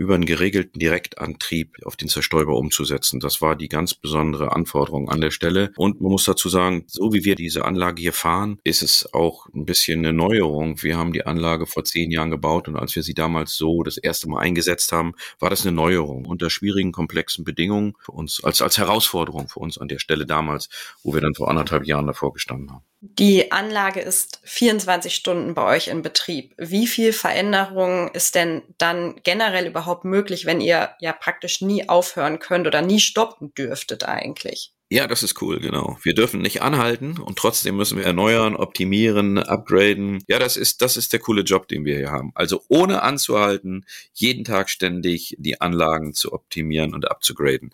über 0.02 0.16
einen 0.16 0.26
geregelten 0.26 0.80
Direktantrieb 0.80 1.78
auf 1.86 1.96
den 1.96 2.10
Zerstäuber 2.10 2.56
umzusetzen. 2.56 3.20
Das 3.20 3.42
war 3.42 3.56
die 3.56 3.70
ganz 3.70 3.94
besondere 3.94 4.52
Anforderung 4.52 5.10
an 5.10 5.22
der 5.22 5.32
Stelle. 5.32 5.72
Und 5.78 6.02
man 6.02 6.12
muss 6.12 6.26
dazu 6.26 6.50
sagen, 6.50 6.84
so 6.88 7.14
wie 7.14 7.24
wir 7.24 7.36
diese 7.36 7.66
Anlage 7.66 8.02
hier 8.02 8.14
fahren, 8.14 8.60
ist 8.64 8.82
es 8.82 9.14
auch 9.14 9.48
ein 9.54 9.66
bisschen 9.66 10.00
eine 10.00 10.14
Neuerung. 10.14 10.82
Wir 10.82 10.98
haben 10.98 11.14
die 11.14 11.26
Anlage 11.26 11.68
vor 11.68 11.84
zehn 11.84 12.10
Jahren 12.12 12.32
gebaut 12.32 12.68
und 12.68 12.76
als 12.76 12.96
wir 12.96 13.04
sie 13.04 13.14
damals 13.14 13.54
so 13.54 13.84
das 13.84 13.98
erste 13.98 14.28
Mal 14.28 14.40
eingesetzt 14.40 14.92
haben, 14.92 15.14
war 15.40 15.50
das 15.50 15.66
eine 15.66 15.76
Neuerung 15.76 16.26
unter 16.26 16.50
schwierigen, 16.50 16.92
komplexen 16.92 17.46
Bedingungen 17.46 17.94
für 18.00 18.12
uns, 18.12 18.44
als, 18.44 18.62
als 18.62 18.78
Herausforderung 18.78 19.48
für 19.48 19.60
uns 19.60 19.78
an 19.78 19.88
der 19.88 20.00
Stelle 20.00 20.26
damals, 20.26 20.70
wo 21.04 21.14
wir 21.14 21.22
dann 21.22 21.36
vor 21.36 21.50
anderthalb 21.50 21.86
Jahren 21.86 22.08
davor 22.08 22.34
gestanden 22.34 22.72
haben. 22.72 22.91
Die 23.04 23.52
Anlage 23.52 24.00
ist 24.00 24.40
24 24.44 25.16
Stunden 25.16 25.56
bei 25.56 25.76
euch 25.76 25.88
in 25.88 26.04
Betrieb. 26.04 26.54
Wie 26.60 26.86
viel 26.86 27.14
Veränderung 27.14 28.10
ist 28.10 28.36
denn 28.36 28.62
dann 28.78 29.16
generell 29.24 29.66
überhaupt 29.66 30.06
möglich, 30.06 30.46
wenn 30.46 30.62
ihr 30.62 30.92
ja 31.00 31.12
praktisch 31.12 31.62
nie 31.62 31.90
aufhören 31.90 32.38
könnt 32.38 32.68
oder 32.68 32.84
nie 32.84 33.00
stoppen 33.00 33.56
dürftet 33.56 34.04
eigentlich? 34.04 34.76
Ja, 34.92 35.08
das 35.08 35.24
ist 35.24 35.42
cool, 35.42 35.60
genau. 35.60 35.98
Wir 36.04 36.14
dürfen 36.14 36.42
nicht 36.42 36.62
anhalten 36.62 37.18
und 37.18 37.40
trotzdem 37.40 37.76
müssen 37.76 37.98
wir 37.98 38.06
erneuern, 38.06 38.56
optimieren, 38.56 39.40
upgraden. 39.40 40.24
Ja, 40.28 40.38
das 40.38 40.56
ist, 40.56 40.84
das 40.84 40.96
ist 40.96 41.12
der 41.12 41.22
coole 41.22 41.42
Job, 41.42 41.68
den 41.68 41.86
wir 41.86 41.96
hier 41.96 42.12
haben. 42.12 42.32
Also 42.36 42.62
ohne 42.68 43.02
anzuhalten, 43.02 43.86
jeden 44.14 44.44
Tag 44.44 44.70
ständig 44.70 45.36
die 45.40 45.60
Anlagen 45.60 46.14
zu 46.14 46.34
optimieren 46.34 46.94
und 46.94 47.10
abzugraden. 47.10 47.74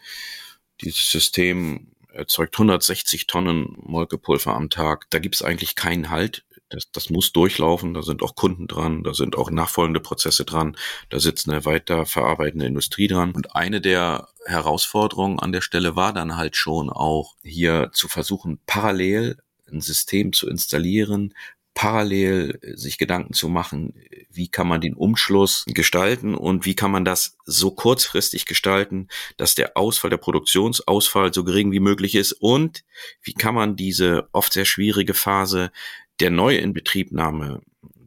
Dieses 0.80 1.12
System 1.12 1.88
erzeugt 2.18 2.56
160 2.56 3.28
Tonnen 3.28 3.78
Molkepulver 3.78 4.54
am 4.54 4.70
Tag. 4.70 5.06
Da 5.10 5.20
gibt 5.20 5.36
es 5.36 5.42
eigentlich 5.42 5.76
keinen 5.76 6.10
Halt. 6.10 6.44
Das, 6.70 6.92
das 6.92 7.10
muss 7.10 7.32
durchlaufen, 7.32 7.94
da 7.94 8.02
sind 8.02 8.22
auch 8.22 8.36
Kunden 8.36 8.68
dran, 8.68 9.04
da 9.04 9.14
sind 9.14 9.38
auch 9.38 9.50
nachfolgende 9.50 10.02
Prozesse 10.02 10.44
dran, 10.44 10.76
da 11.08 11.18
sitzt 11.18 11.48
eine 11.48 11.64
weiter 11.64 12.06
verarbeitende 12.06 12.66
Industrie 12.66 13.08
dran. 13.08 13.32
Und 13.32 13.56
eine 13.56 13.80
der 13.80 14.28
Herausforderungen 14.46 15.40
an 15.40 15.54
der 15.54 15.62
Stelle 15.62 15.96
war 15.96 16.12
dann 16.12 16.36
halt 16.36 16.58
schon 16.58 16.90
auch 16.90 17.36
hier 17.42 17.92
zu 17.94 18.10
versuchen, 18.10 18.60
parallel 18.66 19.38
ein 19.72 19.80
System 19.80 20.34
zu 20.34 20.50
installieren, 20.50 21.34
parallel 21.78 22.60
sich 22.74 22.98
Gedanken 22.98 23.34
zu 23.34 23.50
machen, 23.50 23.94
wie 24.32 24.48
kann 24.48 24.68
man 24.68 24.82
den 24.82 24.96
Umschluss 24.96 25.64
gestalten 25.68 26.34
und 26.34 26.66
wie 26.66 26.74
kann 26.74 26.90
man 26.90 27.06
das 27.06 27.38
so 27.46 27.70
kurzfristig 27.70 28.48
gestalten, 28.48 29.10
dass 29.38 29.54
der 29.54 29.78
Ausfall, 29.78 30.10
der 30.10 30.18
Produktionsausfall 30.18 31.32
so 31.36 31.44
gering 31.44 31.72
wie 31.72 31.80
möglich 31.80 32.16
ist 32.16 32.32
und 32.32 32.84
wie 33.22 33.34
kann 33.34 33.54
man 33.54 33.76
diese 33.76 34.28
oft 34.32 34.54
sehr 34.54 34.66
schwierige 34.66 35.14
Phase 35.14 35.72
der 36.20 36.32
Neuinbetriebnahme, 36.32 37.62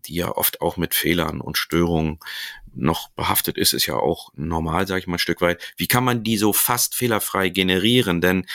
die 0.05 0.17
ja 0.17 0.37
oft 0.37 0.61
auch 0.61 0.77
mit 0.77 0.93
Fehlern 0.93 1.41
und 1.41 1.57
Störungen 1.57 2.19
noch 2.75 3.11
behaftet 3.11 3.57
ist, 3.57 3.73
ist 3.73 3.87
ja 3.87 3.95
auch 3.95 4.31
normal, 4.35 4.89
sage 4.89 4.99
ich 4.99 5.07
mal 5.07 5.15
ein 5.15 5.21
Stück 5.21 5.43
weit. 5.43 5.63
Wie 5.77 5.87
kann 5.87 6.03
man 6.03 6.25
die 6.25 6.39
so 6.39 6.53
fast 6.53 6.97
fehlerfrei 6.97 7.51
generieren? 7.51 8.21
Denn 8.21 8.47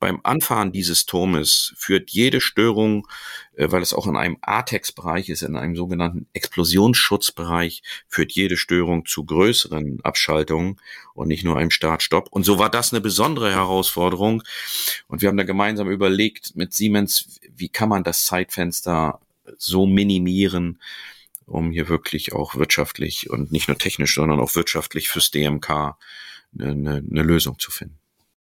Beim 0.00 0.20
Anfahren 0.22 0.70
dieses 0.70 1.06
Turmes 1.06 1.72
führt 1.76 2.10
jede 2.10 2.40
Störung, 2.40 3.08
äh, 3.56 3.70
weil 3.70 3.82
es 3.82 3.92
auch 3.92 4.06
in 4.06 4.16
einem 4.16 4.38
ATEX-Bereich 4.42 5.28
ist, 5.28 5.42
in 5.42 5.56
einem 5.56 5.74
sogenannten 5.74 6.28
Explosionsschutzbereich, 6.32 7.82
führt 8.06 8.32
jede 8.32 8.56
Störung 8.56 9.06
zu 9.06 9.24
größeren 9.24 10.00
Abschaltungen 10.04 10.76
und 11.14 11.28
nicht 11.28 11.44
nur 11.44 11.56
einem 11.56 11.70
Start-Stopp. 11.70 12.28
Und 12.30 12.44
so 12.44 12.58
war 12.58 12.70
das 12.70 12.92
eine 12.92 13.00
besondere 13.00 13.50
Herausforderung. 13.50 14.42
Und 15.08 15.20
wir 15.20 15.28
haben 15.28 15.36
da 15.36 15.44
gemeinsam 15.44 15.90
überlegt 15.90 16.54
mit 16.54 16.72
Siemens, 16.72 17.40
wie 17.56 17.68
kann 17.68 17.88
man 17.88 18.04
das 18.04 18.24
Zeitfenster 18.24 19.20
so 19.56 19.86
minimieren, 19.86 20.80
um 21.46 21.70
hier 21.72 21.88
wirklich 21.88 22.32
auch 22.32 22.54
wirtschaftlich 22.54 23.30
und 23.30 23.50
nicht 23.50 23.68
nur 23.68 23.78
technisch, 23.78 24.14
sondern 24.14 24.38
auch 24.38 24.54
wirtschaftlich 24.54 25.08
fürs 25.08 25.30
DMK 25.30 25.70
eine, 25.70 26.70
eine, 26.70 27.04
eine 27.10 27.22
Lösung 27.22 27.58
zu 27.58 27.70
finden. 27.70 27.98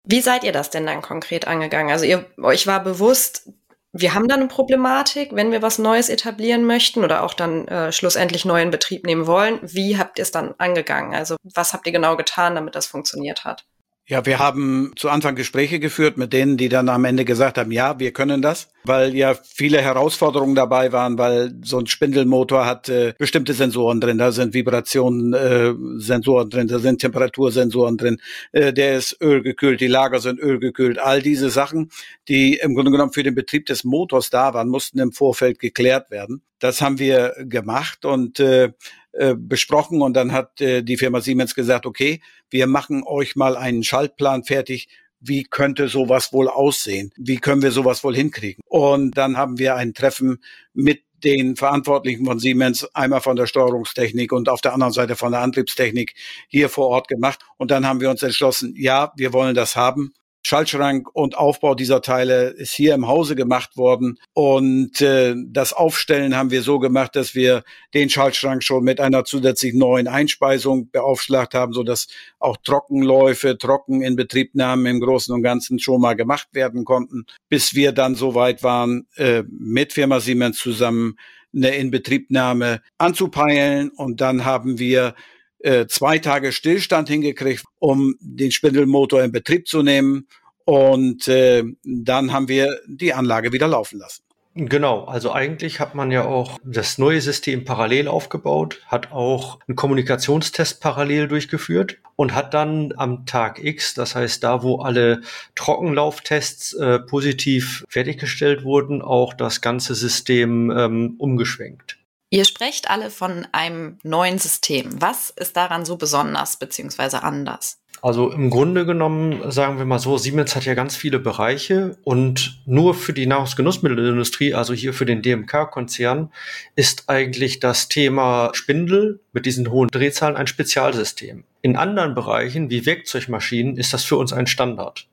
Wie 0.03 0.22
seid 0.22 0.43
ihr 0.43 0.51
das 0.51 0.70
denn 0.70 0.86
dann 0.86 1.01
konkret 1.01 1.48
angegangen? 1.48 1.91
Also 1.91 2.05
ihr, 2.05 2.25
euch 2.41 2.67
war 2.67 2.84
bewusst, 2.84 3.50
wir 3.93 4.13
haben 4.13 4.27
da 4.27 4.36
eine 4.36 4.48
Problematik, 4.48 5.29
wenn 5.34 5.51
wir 5.51 5.62
was 5.62 5.77
Neues 5.77 6.10
etablieren 6.10 6.65
möchten 6.65 7.03
oder 7.03 7.24
auch 7.24 7.34
dann 7.34 7.67
äh, 7.67 7.91
schlussendlich 7.91 8.46
neu 8.46 8.62
in 8.62 8.72
Betrieb 8.72 9.05
nehmen 9.05 9.27
wollen. 9.27 9.60
Wie 9.62 9.98
habt 9.98 10.17
ihr 10.17 10.24
es 10.24 10.31
dann 10.31 10.55
angegangen? 10.58 11.13
Also 11.13 11.36
was 11.43 11.74
habt 11.74 11.86
ihr 11.88 11.93
genau 11.93 12.15
getan, 12.15 12.55
damit 12.55 12.75
das 12.75 12.88
funktioniert 12.88 13.43
hat? 13.43 13.65
Ja, 14.08 14.25
wir 14.25 14.39
haben 14.39 14.91
zu 14.96 15.10
Anfang 15.10 15.36
Gespräche 15.36 15.79
geführt 15.79 16.17
mit 16.17 16.34
denen, 16.34 16.58
die 16.58 16.70
dann 16.70 16.89
am 16.89 17.05
Ende 17.05 17.24
gesagt 17.24 17.58
haben, 17.58 17.72
ja, 17.72 18.00
wir 18.00 18.12
können 18.12 18.41
das, 18.41 18.70
weil 18.84 19.16
ja 19.16 19.34
viele 19.34 19.82
Herausforderungen 19.82 20.56
dabei 20.56 20.92
waren, 20.92 21.18
weil 21.18 21.54
so 21.64 21.80
ein 21.80 21.88
Spindelmotor 21.88 22.66
hat 22.66 22.90
äh, 22.90 23.14
bestimmte 23.18 23.54
Sensoren 23.54 24.02
drin, 24.02 24.18
da 24.18 24.32
sind 24.32 24.54
Vibrationen 24.54 25.34
äh, 25.34 25.74
Sensoren 25.98 26.50
drin, 26.50 26.68
da 26.68 26.80
sind 26.80 27.00
Temperatursensoren 27.02 27.98
drin, 27.98 28.18
äh, 28.52 28.74
der 28.74 28.98
ist 28.98 29.22
ölgekühlt, 29.22 29.82
die 29.82 29.88
Lager 29.88 30.20
sind 30.20 30.40
ölgekühlt, 30.40 31.00
all 31.00 31.22
diese 31.22 31.50
Sachen, 31.50 31.92
die 32.28 32.56
im 32.56 32.76
Grunde 32.76 32.92
genommen 32.92 33.14
für 33.14 33.24
den 33.24 33.36
Betrieb 33.36 33.66
des 33.66 33.84
Motors 33.84 34.30
da 34.30 34.54
waren, 34.54 34.70
mussten 34.70 35.00
im 35.00 35.12
Vorfeld 35.12 35.60
geklärt 35.60 36.12
werden. 36.12 36.42
Das 36.60 36.82
haben 36.82 37.00
wir 37.00 37.34
gemacht 37.40 38.06
und 38.06 38.40
äh, 38.40 38.72
äh, 39.14 39.36
besprochen. 39.36 40.02
Und 40.02 40.14
dann 40.14 40.32
hat 40.32 40.62
äh, 40.62 40.84
die 40.84 40.96
Firma 40.96 41.20
Siemens 41.20 41.54
gesagt, 41.54 41.86
okay, 41.86 42.22
wir 42.50 42.66
machen 42.66 43.04
euch 43.06 43.36
mal 43.36 43.58
einen 43.58 43.84
Schaltplan 43.84 44.46
fertig, 44.46 44.88
wie 45.22 45.44
könnte 45.44 45.88
sowas 45.88 46.34
wohl 46.34 46.50
aussehen? 46.50 47.12
Wie 47.16 47.38
können 47.38 47.62
wir 47.62 47.72
sowas 47.72 48.04
wohl 48.04 48.16
hinkriegen? 48.16 48.62
Und 48.68 49.18
dann 49.18 49.38
haben 49.38 49.60
wir 49.60 49.75
ein 49.75 49.94
Treffen 49.94 50.40
mit 50.74 51.04
den 51.24 51.56
Verantwortlichen 51.56 52.25
von 52.25 52.40
Siemens, 52.40 52.84
einmal 52.96 53.22
von 53.22 53.36
der 53.36 53.46
Steuerungstechnik 53.46 54.32
und 54.32 54.50
auf 54.50 54.62
der 54.62 54.74
anderen 54.74 54.94
Seite 54.94 55.16
von 55.16 55.32
der 55.32 55.42
Antriebstechnik 55.42 56.16
hier 56.48 56.68
vor 56.68 56.88
Ort 56.88 57.08
gemacht. 57.08 57.40
Und 57.58 57.70
dann 57.72 57.86
haben 57.86 58.01
wir 58.01 58.10
uns 58.10 58.24
entschlossen, 58.24 58.74
ja, 58.75 59.13
wir 59.16 59.32
wollen 59.32 59.56
das 59.56 59.75
haben. 59.75 60.13
Schaltschrank 60.51 61.08
und 61.13 61.38
Aufbau 61.38 61.75
dieser 61.75 62.01
Teile 62.01 62.50
ist 62.50 62.74
hier 62.74 62.93
im 62.93 63.08
Hause 63.08 63.38
gemacht 63.38 63.77
worden. 63.77 64.20
Und 64.34 65.00
äh, 65.00 65.34
das 65.48 65.72
Aufstellen 65.72 66.36
haben 66.36 66.51
wir 66.51 66.62
so 66.62 66.77
gemacht, 66.77 67.15
dass 67.15 67.36
wir 67.36 67.63
den 67.93 68.10
Schaltschrank 68.10 68.62
schon 68.62 68.84
mit 68.84 69.00
einer 69.00 69.24
zusätzlichen 69.24 69.79
neuen 69.79 70.10
Einspeisung 70.10 70.89
beaufschlagt 70.91 71.53
haben, 71.53 71.72
so 71.72 71.84
dass 71.84 72.08
auch 72.39 72.58
Trockenläufe, 72.65 73.58
Trockeninbetriebnahmen 73.58 74.88
im 74.88 75.00
Großen 75.00 75.34
und 75.34 75.41
Ganzen 75.41 75.79
schon 75.79 76.01
mal 76.01 76.17
gemacht 76.17 76.50
werden 76.51 76.84
konnten, 76.84 77.24
bis 77.48 77.74
wir 77.74 77.93
dann 77.93 78.15
so 78.15 78.36
weit 78.36 78.62
waren, 78.62 79.08
äh, 79.15 79.43
mit 79.50 79.93
Firma 79.93 80.20
Siemens 80.20 80.58
zusammen 80.58 81.15
eine 81.55 81.75
Inbetriebnahme 81.75 82.81
anzupeilen. 82.98 83.89
Und 83.91 84.20
dann 84.20 84.43
haben 84.43 84.79
wir 84.79 85.15
äh, 85.60 85.86
zwei 85.88 86.17
Tage 86.17 86.51
Stillstand 86.51 87.08
hingekriegt, 87.08 87.63
um 87.79 88.15
den 88.20 88.51
Spindelmotor 88.51 89.24
in 89.24 89.31
Betrieb 89.31 89.67
zu 89.67 89.81
nehmen. 89.84 90.27
Und 90.65 91.27
äh, 91.27 91.63
dann 91.84 92.32
haben 92.32 92.48
wir 92.48 92.80
die 92.88 93.13
Anlage 93.13 93.51
wieder 93.51 93.68
laufen 93.68 94.00
lassen. 94.00 94.24
Genau, 94.53 95.06
also 95.06 95.32
eigentlich 95.32 95.80
hat 95.80 95.96
man 95.96 96.12
ja 96.12 96.25
auch 96.25 96.60
das 96.65 96.98
neue 96.98 97.22
System 97.22 97.63
parallel 97.63 98.10
aufgebaut, 98.10 98.82
hat 98.88 99.13
auch 99.13 99.60
einen 99.65 99.77
Kommunikationstest 99.77 100.82
parallel 100.82 101.30
durchgeführt 101.30 102.00
und 102.18 102.36
hat 102.36 102.53
dann 102.53 102.94
am 102.98 103.25
Tag 103.25 103.63
X, 103.63 103.94
das 103.94 104.13
heißt 104.13 104.44
da, 104.44 104.62
wo 104.62 104.82
alle 104.82 105.22
Trockenlauftests 105.56 106.74
äh, 106.74 107.00
positiv 107.00 107.86
fertiggestellt 107.88 108.65
wurden, 108.65 109.01
auch 109.01 109.34
das 109.34 109.62
ganze 109.62 109.96
System 109.96 110.70
ähm, 110.70 111.15
umgeschwenkt. 111.18 111.98
Ihr 112.30 112.44
sprecht 112.44 112.89
alle 112.89 113.10
von 113.10 113.48
einem 113.53 114.00
neuen 114.03 114.38
System. 114.38 115.01
Was 115.01 115.30
ist 115.32 115.56
daran 115.56 115.86
so 115.86 115.96
besonders 115.96 116.58
bzw. 116.58 117.18
anders? 117.18 117.81
Also 118.01 118.31
im 118.31 118.50
Grunde 118.50 118.86
genommen, 118.86 119.51
sagen 119.51 119.77
wir 119.77 119.86
mal 119.86 120.00
so, 120.00 120.17
Siemens 120.17 120.55
hat 120.55 120.65
ja 120.65 120.74
ganz 120.74 120.96
viele 120.96 121.20
Bereiche 121.20 121.98
und 122.03 122.60
nur 122.65 122.96
für 122.96 123.13
die 123.13 123.27
Nahrungsgenussmittelindustrie, 123.27 124.55
also 124.55 124.74
hier 124.74 124.93
für 124.93 125.05
den 125.05 125.22
DMK-Konzern, 125.22 126.31
ist 126.75 127.10
eigentlich 127.10 127.60
das 127.60 127.89
Thema 127.89 128.50
Spindel 128.53 129.20
mit 129.34 129.46
diesen 129.46 129.70
hohen 129.70 129.89
Drehzahlen 129.89 130.36
ein 130.36 130.48
Spezialsystem. 130.48 131.43
In 131.62 131.75
anderen 131.75 132.15
Bereichen 132.15 132.72
wie 132.72 132.88
Werkzeugmaschinen 132.88 133.77
ist 133.77 133.93
das 133.93 134.03
für 134.03 134.17
uns 134.17 134.34
ein 134.34 134.48
Standard. 134.48 135.08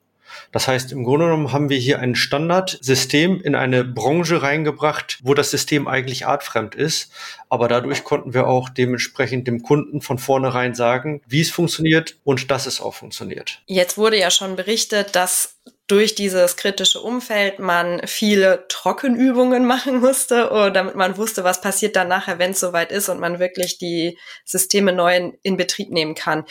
Das 0.53 0.67
heißt, 0.67 0.93
im 0.93 1.05
Grunde 1.05 1.27
genommen 1.27 1.53
haben 1.53 1.69
wir 1.69 1.79
hier 1.79 1.99
ein 2.01 2.15
Standardsystem 2.15 3.41
in 3.41 3.55
eine 3.55 3.85
Branche 3.85 4.43
reingebracht, 4.43 5.19
wo 5.23 5.35
das 5.35 5.51
System 5.51 5.87
eigentlich 5.87 6.27
artfremd 6.27 6.75
ist. 6.75 7.13
Aber 7.49 7.69
dadurch 7.69 8.05
konnten 8.05 8.35
wir 8.35 8.47
auch 8.47 8.69
dementsprechend 8.69 9.47
dem 9.47 9.63
Kunden 9.63 10.01
von 10.01 10.19
vornherein 10.19 10.75
sagen, 10.75 11.21
wie 11.27 11.41
es 11.41 11.51
funktioniert 11.51 12.17
und 12.25 12.51
dass 12.51 12.67
es 12.67 12.81
auch 12.81 12.95
funktioniert. 12.95 13.63
Jetzt 13.67 13.99
wurde 13.99 14.19
ja 14.19 14.31
schon 14.31 14.57
berichtet, 14.57 15.15
dass 15.15 15.59
durch 15.89 16.15
dieses 16.15 16.57
kritische 16.57 17.01
Umfeld 17.01 17.59
man 17.59 18.07
viele 18.07 18.67
Trockenübungen 18.69 19.67
machen 19.67 20.01
musste, 20.01 20.51
oder 20.51 20.71
damit 20.71 20.95
man 20.95 21.17
wusste, 21.17 21.43
was 21.45 21.61
passiert 21.61 21.97
dann 21.97 22.09
nachher, 22.09 22.39
wenn 22.39 22.53
es 22.53 22.61
soweit 22.61 22.93
ist 22.93 23.09
und 23.09 23.19
man 23.19 23.39
wirklich 23.39 23.79
die 23.79 24.19
Systeme 24.45 24.93
neu 24.93 25.17
in, 25.17 25.39
in 25.43 25.57
Betrieb 25.57 25.91
nehmen 25.91 26.15
kann. 26.15 26.45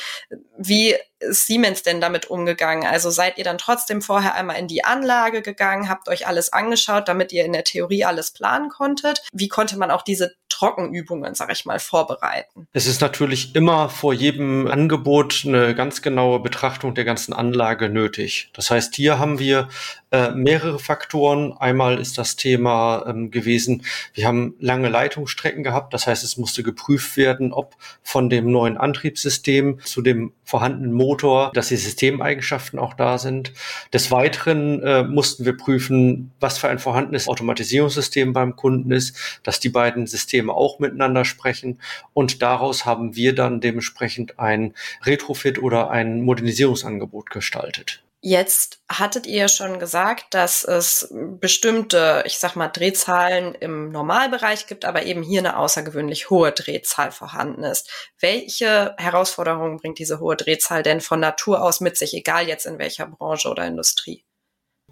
Wie 0.57 0.95
ist 1.19 1.47
Siemens 1.47 1.83
denn 1.83 2.01
damit 2.01 2.29
umgegangen? 2.29 2.85
Also 2.85 3.09
seid 3.09 3.37
ihr 3.37 3.43
dann 3.43 3.57
trotzdem 3.57 4.01
vorher 4.01 4.35
einmal 4.35 4.57
in 4.57 4.67
die 4.67 4.83
Anlage 4.83 5.41
gegangen, 5.41 5.89
habt 5.89 6.09
euch 6.09 6.27
alles 6.27 6.51
angeschaut, 6.51 7.07
damit 7.07 7.31
ihr 7.31 7.45
in 7.45 7.53
der 7.53 7.63
Theorie 7.63 8.05
alles 8.05 8.31
planen 8.31 8.69
konntet? 8.69 9.21
Wie 9.31 9.47
konnte 9.47 9.77
man 9.77 9.91
auch 9.91 10.01
diese 10.01 10.35
Trockenübungen, 10.57 11.35
sag 11.35 11.51
ich 11.51 11.65
mal, 11.65 11.79
vorbereiten? 11.79 12.67
Es 12.73 12.87
ist 12.87 12.99
natürlich 12.99 13.53
immer 13.55 13.89
vor 13.89 14.11
jedem 14.11 14.65
Angebot 14.65 15.43
eine 15.45 15.75
ganz 15.75 16.01
genaue 16.01 16.39
Betrachtung 16.39 16.95
der 16.95 17.05
ganzen 17.05 17.31
Anlage 17.31 17.89
nötig. 17.89 18.49
Das 18.53 18.71
heißt, 18.71 18.95
hier 18.95 19.19
haben 19.19 19.37
wir 19.37 19.67
äh, 20.11 20.31
mehrere 20.31 20.79
Faktoren. 20.79 21.53
Einmal 21.53 21.99
ist 21.99 22.17
das 22.17 22.37
Thema 22.37 23.05
ähm, 23.07 23.29
gewesen, 23.29 23.83
wir 24.13 24.25
haben 24.25 24.55
lange 24.59 24.89
Leitungsstrecken 24.89 25.63
gehabt. 25.63 25.93
Das 25.93 26.07
heißt, 26.07 26.23
es 26.23 26.37
musste 26.37 26.63
geprüft 26.63 27.17
werden, 27.17 27.51
ob 27.51 27.75
von 28.03 28.29
dem 28.29 28.49
neuen 28.51 28.77
Antriebssystem 28.77 29.79
zu 29.83 30.01
dem 30.01 30.31
vorhandenen 30.43 30.93
Motor, 30.93 31.51
dass 31.53 31.67
die 31.67 31.75
Systemeigenschaften 31.75 32.79
auch 32.79 32.93
da 32.93 33.17
sind. 33.17 33.51
Des 33.91 34.09
Weiteren 34.09 34.81
äh, 34.81 35.03
mussten 35.03 35.43
wir 35.43 35.57
prüfen, 35.57 36.31
was 36.39 36.57
für 36.57 36.69
ein 36.69 36.79
vorhandenes 36.79 37.27
Automatisierungssystem 37.27 38.31
beim 38.31 38.55
Kunden 38.55 38.91
ist, 38.91 39.41
dass 39.43 39.59
die 39.59 39.69
beiden 39.69 40.07
Systeme 40.07 40.53
auch 40.53 40.79
miteinander 40.79 41.25
sprechen. 41.25 41.79
Und 42.13 42.41
daraus 42.41 42.85
haben 42.85 43.17
wir 43.17 43.35
dann 43.35 43.59
dementsprechend 43.59 44.39
ein 44.39 44.73
Retrofit 45.03 45.61
oder 45.61 45.89
ein 45.89 46.21
Modernisierungsangebot 46.21 47.29
gestaltet. 47.29 48.06
Jetzt 48.19 48.81
hattet 48.89 49.27
ihr 49.27 49.47
schon 49.47 49.77
gesagt, 49.77 50.33
dass 50.33 50.63
es 50.63 51.13
bestimmte, 51.39 52.23
ich 52.25 52.39
sag 52.39 52.55
mal, 52.55 52.67
Drehzahlen 52.67 53.53
im 53.53 53.91
Normalbereich 53.91 54.65
gibt, 54.65 54.85
aber 54.85 55.03
eben 55.03 55.21
hier 55.21 55.39
eine 55.39 55.57
außergewöhnlich 55.57 56.31
hohe 56.31 56.51
Drehzahl 56.51 57.11
vorhanden 57.11 57.63
ist. 57.63 57.89
Welche 58.19 58.95
Herausforderungen 58.97 59.77
bringt 59.77 59.99
diese 59.99 60.19
hohe 60.19 60.35
Drehzahl 60.35 60.81
denn 60.81 60.99
von 60.99 61.19
Natur 61.19 61.61
aus 61.61 61.79
mit 61.79 61.95
sich, 61.95 62.15
egal 62.15 62.47
jetzt 62.47 62.65
in 62.65 62.79
welcher 62.79 63.05
Branche 63.05 63.49
oder 63.49 63.67
Industrie? 63.67 64.23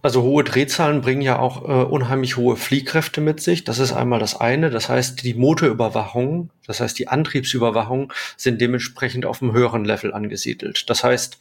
Also 0.04 0.22
hohe 0.22 0.44
Drehzahlen 0.44 1.02
bringen 1.02 1.24
ja 1.24 1.40
auch 1.40 1.64
äh, 1.64 1.84
unheimlich 1.84 2.38
hohe 2.38 2.58
Fliehkräfte 2.58 3.22
mit 3.22 3.42
sich. 3.42 3.64
Das 3.64 3.80
ist 3.80 3.92
einmal 3.92 4.20
das 4.20 4.40
eine. 4.40 4.70
Das 4.70 4.88
heißt, 4.88 5.24
die 5.24 5.34
Motorüberwachung, 5.34 6.52
das 6.68 6.80
heißt 6.80 7.00
die 7.00 7.08
Antriebsüberwachung 7.08 8.14
sind 8.38 8.62
dementsprechend 8.62 9.26
auf 9.26 9.42
einem 9.42 9.54
höheren 9.54 9.84
Level 9.84 10.14
angesiedelt. 10.14 10.88
Das 10.92 11.04
heißt, 11.04 11.40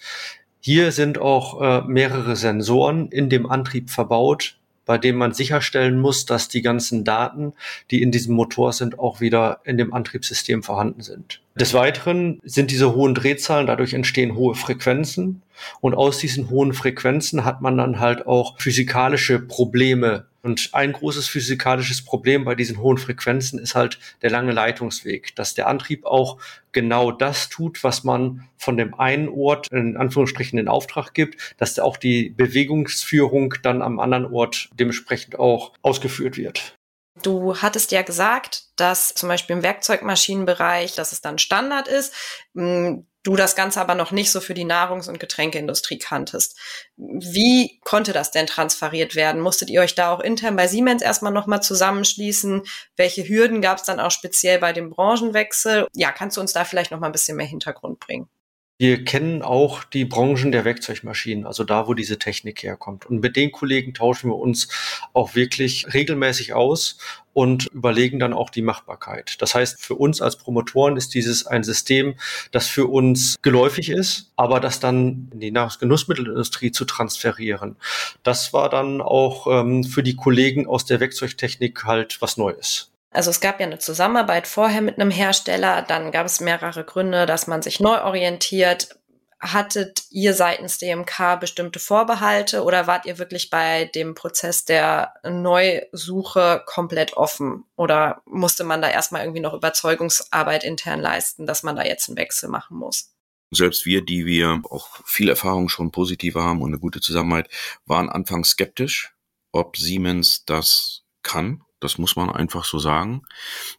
hier 0.67 0.93
sind 0.93 1.19
auch 1.19 1.61
äh, 1.61 1.83
mehrere 1.87 2.37
Sensoren 2.37 3.11
in 3.11 3.29
dem 3.29 3.45
Antrieb 3.45 3.91
verbaut, 3.91 4.57
bei 4.87 4.97
dem 4.97 5.17
man 5.17 5.35
sicherstellen 5.35 6.01
muss, 6.01 6.25
dass 6.25 6.49
die 6.49 6.63
ganzen 6.63 7.05
Daten, 7.05 7.53
die 7.91 8.01
in 8.01 8.11
diesem 8.11 8.35
Motor 8.35 8.73
sind, 8.73 8.99
auch 8.99 9.21
wieder 9.21 9.61
in 9.65 9.77
dem 9.77 9.93
Antriebssystem 9.93 10.63
vorhanden 10.63 11.03
sind. 11.03 11.43
Des 11.55 11.75
Weiteren 11.75 12.41
sind 12.45 12.71
diese 12.71 12.95
hohen 12.95 13.15
Drehzahlen, 13.15 13.67
dadurch 13.67 13.93
entstehen 13.93 14.37
hohe 14.37 14.55
Frequenzen 14.55 15.43
und 15.83 15.93
aus 15.93 16.17
diesen 16.17 16.49
hohen 16.49 16.73
Frequenzen 16.73 17.45
hat 17.45 17.61
man 17.61 17.77
dann 17.77 18.01
halt 18.01 18.27
auch 18.27 18.59
physikalische 18.59 19.41
Probleme 19.41 20.25
Und 20.45 20.69
ein 20.75 20.93
großes 20.93 21.27
physikalisches 21.27 22.05
Problem 22.05 22.45
bei 22.45 22.55
diesen 22.55 22.79
hohen 22.79 22.99
Frequenzen 22.99 23.59
ist 23.59 23.75
halt 23.75 23.99
der 24.21 24.29
lange 24.29 24.53
Leitungsweg, 24.53 25.35
dass 25.37 25.55
der 25.55 25.69
Antrieb 25.69 26.05
auch 26.05 26.39
genau 26.73 27.13
das 27.13 27.49
tut, 27.49 27.83
was 27.83 28.05
man 28.05 28.47
von 28.59 28.77
dem 28.77 28.93
einen 28.93 29.31
Ort 29.31 29.69
in 29.69 29.97
Anführungsstrichen 29.97 30.59
in 30.59 30.69
Auftrag 30.69 31.15
gibt, 31.15 31.55
dass 31.57 31.79
auch 31.79 31.97
die 31.97 32.29
Bewegungsführung 32.29 33.55
dann 33.63 33.81
am 33.81 33.99
anderen 33.99 34.27
Ort 34.27 34.69
dementsprechend 34.75 35.39
auch 35.39 35.73
ausgeführt 35.81 36.37
wird. 36.37 36.77
Du 37.23 37.57
hattest 37.57 37.91
ja 37.93 38.03
gesagt, 38.03 38.65
dass 38.77 39.15
zum 39.15 39.31
Beispiel 39.31 39.57
im 39.57 39.63
Werkzeugmaschinenbereich, 39.63 40.95
dass 40.95 41.13
es 41.13 41.23
dann 41.23 41.39
Standard 41.39 41.89
ist, 41.89 42.13
hm, 42.55 43.07
du 43.25 43.35
das 43.35 43.57
Ganze 43.57 43.81
aber 43.81 43.97
noch 43.97 44.13
nicht 44.13 44.31
so 44.31 44.41
für 44.41 44.55
die 44.55 44.65
Nahrungs- 44.65 45.09
und 45.09 45.19
Getränkeindustrie 45.19 45.99
kanntest. 45.99 46.57
Wie 46.97 47.81
konnte 47.83 48.13
das 48.13 48.31
denn 48.31 48.47
transferiert 48.47 49.17
werden? 49.17 49.41
Musstet 49.41 49.71
ihr 49.71 49.81
euch 49.81 49.97
da 49.97 50.13
auch 50.13 50.21
intern 50.21 50.55
bei 50.55 50.69
Siemens 50.69 51.03
erstmal 51.03 51.33
nochmal 51.33 51.63
zusammenschließen? 51.63 52.63
Welche 52.97 53.27
Hürden 53.27 53.61
gab 53.61 53.79
es 53.79 53.85
dann 53.85 53.99
auch 53.99 54.13
speziell 54.13 54.59
bei 54.61 54.73
dem 54.73 54.91
Branchenwechsel? 54.91 55.89
Ja, 55.95 56.13
kannst 56.13 56.37
du 56.37 56.41
uns 56.41 56.53
da 56.53 56.65
vielleicht 56.65 56.93
nochmal 56.93 57.09
ein 57.09 57.13
bisschen 57.13 57.37
mehr 57.37 57.47
Hintergrund 57.47 57.99
bringen? 57.99 58.29
Wir 58.77 59.05
kennen 59.05 59.43
auch 59.43 59.85
die 59.85 60.05
Branchen 60.05 60.51
der 60.51 60.65
Werkzeugmaschinen, 60.65 61.47
also 61.47 61.63
da, 61.63 61.87
wo 61.87 61.95
diese 61.95 62.19
Technik 62.19 62.65
herkommt. 62.65 63.07
Und 63.07 63.21
mit 63.21 63.37
den 63.37 63.53
Kollegen 63.53 63.95
tauschen 63.95 64.31
wir 64.31 64.37
uns 64.37 64.69
auch 65.13 65.37
wirklich 65.37 65.95
regelmäßig 65.95 66.55
aus 66.55 66.99
und 67.33 67.67
überlegen 67.67 68.19
dann 68.19 68.33
auch 68.33 68.51
die 68.51 68.63
Machbarkeit. 68.63 69.41
Das 69.41 69.55
heißt, 69.55 69.81
für 69.81 69.95
uns 69.95 70.21
als 70.21 70.37
Promotoren 70.37 70.97
ist 70.97 71.15
dieses 71.15 71.47
ein 71.47 71.63
System, 71.63 72.17
das 72.51 72.67
für 72.67 72.87
uns 72.87 73.37
geläufig 73.43 73.91
ist, 73.91 74.33
aber 74.35 74.59
das 74.59 74.81
dann 74.81 75.29
in 75.33 75.39
die 75.39 75.51
Nahrungsgenussmittelindustrie 75.53 76.73
zu 76.73 76.85
transferieren. 76.85 77.77
Das 78.25 78.53
war 78.53 78.71
dann 78.71 79.01
auch 79.01 79.47
ähm, 79.47 79.85
für 79.85 80.03
die 80.03 80.17
Kollegen 80.17 80.67
aus 80.67 80.85
der 80.85 80.99
Werkzeugtechnik 80.99 81.85
halt 81.85 82.21
was 82.21 82.37
Neues. 82.37 82.94
Also 83.15 83.31
es 83.31 83.41
gab 83.41 83.61
ja 83.61 83.67
eine 83.67 83.79
Zusammenarbeit 83.79 84.49
vorher 84.49 84.83
mit 84.83 84.99
einem 84.99 85.11
Hersteller, 85.11 85.83
dann 85.83 86.11
gab 86.11 86.27
es 86.27 86.41
mehrere 86.41 86.85
Gründe, 86.85 87.27
dass 87.27 87.47
man 87.47 87.63
sich 87.63 87.79
neu 87.79 88.03
orientiert. 88.03 88.99
Hattet 89.39 90.03
ihr 90.11 90.35
seitens 90.35 90.79
DMK 90.79 91.39
bestimmte 91.39 91.79
Vorbehalte 91.79 92.65
oder 92.65 92.89
wart 92.89 93.07
ihr 93.07 93.19
wirklich 93.19 93.51
bei 93.51 93.85
dem 93.85 94.17
Prozess 94.17 94.65
der 94.65 95.15
Neusuche 95.23 96.65
komplett 96.67 97.17
offen? 97.17 97.65
Oder 97.77 98.21
musste 98.25 98.65
man 98.65 98.83
da 98.83 98.91
erstmal 98.91 99.23
irgendwie 99.23 99.43
noch 99.43 99.55
Überzeugungsarbeit 99.55 100.65
intern 100.65 101.01
leisten, 101.01 101.47
dass 101.47 101.63
man 101.63 101.77
da 101.77 101.85
jetzt 101.85 102.09
einen 102.09 102.19
Wechsel 102.19 102.49
machen 102.49 102.77
muss? 102.77 103.13
Selbst 103.53 103.87
wir, 103.87 104.05
die 104.05 104.27
wir 104.27 104.61
auch 104.71 104.89
viel 105.05 105.29
Erfahrung 105.29 105.69
schon 105.69 105.93
positive 105.93 106.43
haben 106.43 106.63
und 106.63 106.71
eine 106.71 106.81
gute 106.81 107.01
Zusammenarbeit, 107.01 107.49
waren 107.87 108.09
anfangs 108.09 108.51
skeptisch, 108.51 109.15
ob 109.53 109.77
Siemens 109.77 110.45
das 110.47 111.05
kann 111.23 111.64
das 111.85 111.99
muss 111.99 112.17
man 112.17 112.31
einfach 112.31 112.65
so 112.65 112.79
sagen. 112.79 113.23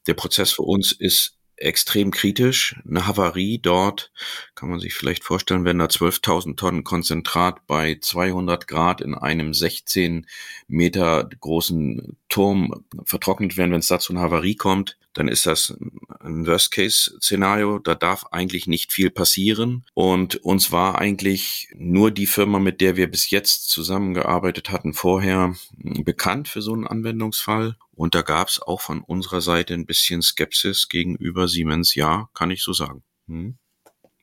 Der 0.07 0.13
Prozess 0.13 0.51
für 0.51 0.61
uns 0.61 0.91
ist 0.91 1.37
extrem 1.57 2.11
kritisch. 2.11 2.79
Eine 2.87 3.07
Havarie 3.07 3.59
dort, 3.59 4.11
kann 4.55 4.69
man 4.69 4.79
sich 4.79 4.93
vielleicht 4.93 5.23
vorstellen, 5.23 5.65
wenn 5.65 5.79
da 5.79 5.85
12.000 5.85 6.57
Tonnen 6.57 6.83
Konzentrat 6.83 7.65
bei 7.67 7.97
200 7.99 8.67
Grad 8.67 9.01
in 9.01 9.15
einem 9.15 9.53
16 9.53 10.27
Meter 10.67 11.29
großen 11.39 12.17
Turm 12.29 12.85
vertrocknet 13.05 13.57
werden, 13.57 13.71
wenn 13.71 13.79
es 13.79 13.87
da 13.87 13.99
zu 13.99 14.13
einer 14.13 14.21
Havarie 14.21 14.55
kommt, 14.55 14.97
dann 15.15 15.29
ist 15.29 15.45
das 15.45 15.75
ein 16.19 16.45
Worst-Case-Szenario. 16.45 17.79
Da 17.79 17.95
darf 17.95 18.25
eigentlich 18.31 18.67
nicht 18.67 18.91
viel 18.91 19.09
passieren. 19.09 19.85
Und 19.93 20.35
uns 20.43 20.71
war 20.73 20.99
eigentlich 20.99 21.69
nur 21.73 22.11
die 22.11 22.25
Firma, 22.27 22.59
mit 22.59 22.81
der 22.81 22.97
wir 22.97 23.09
bis 23.09 23.29
jetzt 23.29 23.69
zusammengearbeitet 23.69 24.69
hatten, 24.69 24.93
vorher 24.93 25.55
bekannt 25.77 26.49
für 26.49 26.61
so 26.61 26.73
einen 26.73 26.85
Anwendungsfall. 26.85 27.77
Und 27.93 28.13
da 28.13 28.23
gab 28.23 28.49
es 28.49 28.61
auch 28.61 28.81
von 28.81 29.01
unserer 29.01 29.39
Seite 29.39 29.73
ein 29.73 29.85
bisschen 29.85 30.21
Skepsis 30.21 30.89
gegenüber 30.89 31.47
Siemens. 31.47 31.95
Ja, 31.95 32.29
kann 32.33 32.51
ich 32.51 32.61
so 32.61 32.73
sagen. 32.73 33.03
Hm. 33.27 33.57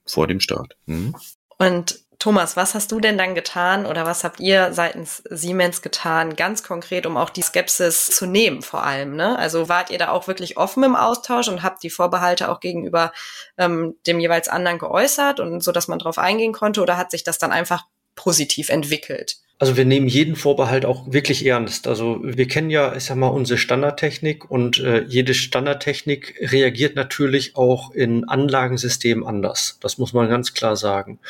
Vor 0.05 0.27
dem 0.27 0.41
Start. 0.41 0.77
Hm. 0.87 1.17
Und 1.57 2.02
Thomas, 2.23 2.55
was 2.55 2.77
hast 2.77 2.93
du 2.93 3.01
denn 3.01 3.19
dann 3.19 3.35
getan 3.35 3.85
oder 3.85 4.07
was 4.07 4.23
habt 4.23 4.39
ihr 4.39 4.73
seitens 4.73 5.25
Siemens 5.29 5.83
getan, 5.83 6.37
ganz 6.37 6.63
konkret, 6.63 7.05
um 7.05 7.17
auch 7.17 7.31
die 7.31 7.43
Skepsis 7.43 8.07
zu 8.07 8.27
nehmen 8.27 8.63
vor 8.63 8.85
allem? 8.85 9.17
Ne? 9.17 9.37
Also 9.37 9.69
wart 9.69 9.91
ihr 9.91 9.99
da 9.99 10.11
auch 10.11 10.29
wirklich 10.29 10.57
offen 10.57 10.85
im 10.85 10.95
Austausch 10.95 11.49
und 11.49 11.65
habt 11.65 11.83
die 11.83 11.91
Vorbehalte 11.91 12.49
auch 12.49 12.61
gegenüber 12.61 13.13
ähm, 13.59 13.97
dem 14.07 14.21
jeweils 14.21 14.49
anderen 14.49 14.79
geäußert 14.79 15.41
und 15.41 15.65
so, 15.65 15.73
dass 15.73 15.89
man 15.89 15.99
darauf 15.99 16.17
eingehen 16.17 16.53
konnte 16.53 16.81
oder 16.81 16.97
hat 16.97 17.11
sich 17.11 17.25
das 17.25 17.39
dann 17.39 17.51
einfach 17.51 17.87
positiv 18.15 18.69
entwickelt? 18.69 19.39
Also 19.59 19.77
wir 19.77 19.85
nehmen 19.85 20.09
jeden 20.09 20.35
Vorbehalt 20.35 20.85
auch 20.85 21.13
wirklich 21.13 21.47
ernst. 21.47 21.87
Also 21.87 22.19
wir 22.23 22.49
kennen 22.49 22.69
ja, 22.69 22.97
ich 22.97 23.05
sag 23.05 23.17
mal, 23.17 23.29
unsere 23.29 23.59
Standardtechnik 23.59 24.51
und 24.51 24.81
äh, 24.81 25.05
jede 25.05 25.35
Standardtechnik 25.35 26.35
reagiert 26.53 26.97
natürlich 26.97 27.55
auch 27.55 27.93
in 27.93 28.29
Anlagensystemen 28.29 29.25
anders. 29.25 29.79
Das 29.81 29.99
muss 29.99 30.13
man 30.13 30.29
ganz 30.29 30.53
klar 30.53 30.75
sagen. 30.75 31.21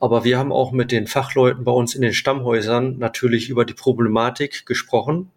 Aber 0.00 0.24
wir 0.24 0.38
haben 0.38 0.50
auch 0.50 0.72
mit 0.72 0.92
den 0.92 1.06
Fachleuten 1.06 1.64
bei 1.64 1.72
uns 1.72 1.94
in 1.94 2.00
den 2.00 2.14
Stammhäusern 2.14 2.96
natürlich 2.98 3.50
über 3.50 3.66
die 3.66 3.74
Problematik 3.74 4.64
gesprochen 4.64 5.30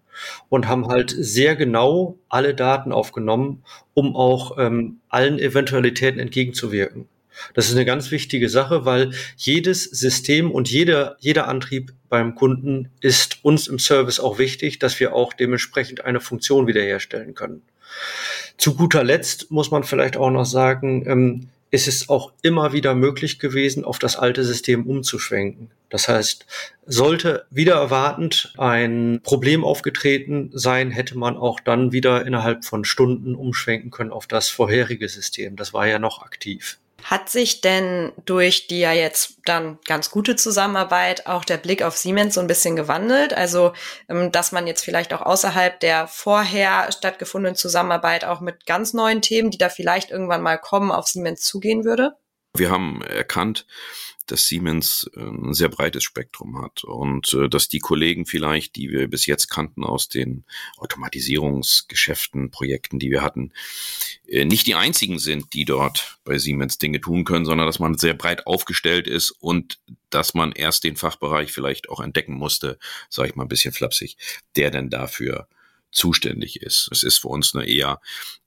und 0.50 0.68
haben 0.68 0.88
halt 0.88 1.14
sehr 1.18 1.56
genau 1.56 2.18
alle 2.30 2.56
Daten 2.56 2.92
aufgenommen, 2.92 3.64
um 3.94 4.16
auch 4.16 4.58
ähm, 4.58 5.00
allen 5.10 5.40
Eventualitäten 5.40 6.20
entgegenzuwirken. 6.20 7.08
Das 7.54 7.68
ist 7.68 7.76
eine 7.76 7.86
ganz 7.86 8.12
wichtige 8.12 8.50
Sache, 8.50 8.86
weil 8.86 9.12
jedes 9.36 9.84
System 9.84 10.52
und 10.52 10.70
jeder, 10.70 11.18
jeder 11.20 11.48
Antrieb 11.48 11.94
beim 12.10 12.36
Kunden 12.36 12.90
ist 13.02 13.40
uns 13.44 13.68
im 13.68 13.80
Service 13.80 14.20
auch 14.20 14.40
wichtig, 14.40 14.80
dass 14.80 15.00
wir 15.00 15.14
auch 15.14 15.34
dementsprechend 15.34 16.06
eine 16.06 16.20
Funktion 16.20 16.68
wiederherstellen 16.68 17.36
können. 17.36 17.62
Zu 18.58 18.76
guter 18.76 19.04
Letzt 19.04 19.52
muss 19.52 19.72
man 19.72 19.84
vielleicht 19.84 20.18
auch 20.18 20.32
noch 20.32 20.46
sagen, 20.46 21.06
ähm, 21.08 21.50
ist 21.70 21.88
es 21.88 22.10
auch 22.10 22.32
immer 22.42 22.72
wieder 22.72 22.96
möglich 22.96 23.40
gewesen, 23.40 23.84
auf 23.84 24.00
das 24.00 24.16
alte 24.16 24.44
System 24.44 24.88
umzuschwenken. 24.88 25.70
Das 25.90 26.08
heißt, 26.08 26.46
sollte 26.86 27.46
wieder 27.50 27.76
erwartend 27.76 28.54
ein 28.58 29.20
Problem 29.24 29.64
aufgetreten 29.64 30.50
sein, 30.54 30.92
hätte 30.92 31.18
man 31.18 31.36
auch 31.36 31.60
dann 31.60 31.92
wieder 31.92 32.26
innerhalb 32.26 32.64
von 32.64 32.86
Stunden 32.86 33.36
umschwenken 33.36 33.92
können 33.92 34.12
auf 34.12 34.28
das 34.28 34.50
vorherige 34.50 35.10
System. 35.10 35.56
Das 35.56 35.74
war 35.74 35.88
ja 35.88 36.00
noch 36.00 36.22
aktiv. 36.22 36.80
Hat 37.04 37.30
sich 37.30 37.62
denn 37.62 38.12
durch 38.26 38.68
die 38.68 38.80
ja 38.80 38.92
jetzt 38.92 39.38
dann 39.46 39.80
ganz 39.86 40.10
gute 40.10 40.36
Zusammenarbeit 40.36 41.28
auch 41.28 41.46
der 41.46 41.58
Blick 41.58 41.84
auf 41.84 41.96
Siemens 41.96 42.36
so 42.36 42.42
ein 42.42 42.48
bisschen 42.48 42.76
gewandelt? 42.76 43.34
Also, 43.34 43.74
ähm, 44.10 44.32
dass 44.32 44.52
man 44.52 44.68
jetzt 44.68 44.84
vielleicht 44.84 45.14
auch 45.14 45.22
außerhalb 45.22 45.80
der 45.80 46.08
vorher 46.08 46.92
stattgefundenen 46.92 47.56
Zusammenarbeit 47.56 48.26
auch 48.26 48.42
mit 48.42 48.66
ganz 48.66 48.94
neuen 48.94 49.22
Themen, 49.22 49.52
die 49.52 49.58
da 49.58 49.70
vielleicht 49.70 50.12
irgendwann 50.12 50.42
mal 50.42 50.58
kommen, 50.58 50.92
auf 50.92 51.08
Siemens 51.08 51.42
zugehen 51.42 51.86
würde? 51.86 52.14
Wir 52.56 52.72
haben 52.72 53.02
erkannt, 53.04 53.68
dass 54.28 54.48
Siemens 54.48 55.10
äh, 55.16 55.22
ein 55.22 55.54
sehr 55.54 55.70
breites 55.70 56.04
Spektrum 56.04 56.62
hat 56.62 56.84
und 56.84 57.34
äh, 57.34 57.50
dass 57.50 57.70
die 57.70 57.80
Kollegen 57.80 58.26
vielleicht, 58.26 58.76
die 58.76 58.92
wir 58.92 59.08
bis 59.08 59.26
jetzt 59.26 59.50
kannten 59.50 59.84
aus 59.84 60.10
den 60.10 60.46
Automatisierungsgeschäften, 60.78 62.52
Projekten, 62.52 63.00
die 63.00 63.10
wir 63.10 63.22
hatten, 63.22 63.52
äh, 64.28 64.46
nicht 64.46 64.68
die 64.68 64.76
einzigen 64.76 65.20
sind, 65.20 65.54
die 65.54 65.66
dort 65.66 66.20
bei 66.24 66.38
Siemens 66.38 66.78
Dinge 66.78 67.02
tun 67.02 67.24
können, 67.24 67.46
sondern 67.46 67.68
dass 67.68 67.80
man 67.80 67.98
sehr 67.98 68.14
breit 68.14 68.46
aufgestellt 68.46 69.08
ist 69.08 69.32
und 69.32 69.80
dass 70.10 70.34
man 70.34 70.52
erst 70.52 70.84
den 70.84 70.96
Fachbereich 70.96 71.52
vielleicht 71.52 71.90
auch 71.90 72.00
entdecken 72.00 72.34
musste, 72.34 72.78
sage 73.10 73.30
ich 73.30 73.36
mal 73.36 73.44
ein 73.44 73.50
bisschen 73.50 73.74
flapsig, 73.74 74.18
der 74.56 74.72
denn 74.72 74.90
dafür 74.90 75.48
zuständig 75.98 76.62
ist. 76.62 76.90
Es 76.92 77.04
ist 77.04 77.18
für 77.18 77.28
uns 77.28 77.56
eine 77.56 77.68
eher 77.68 78.00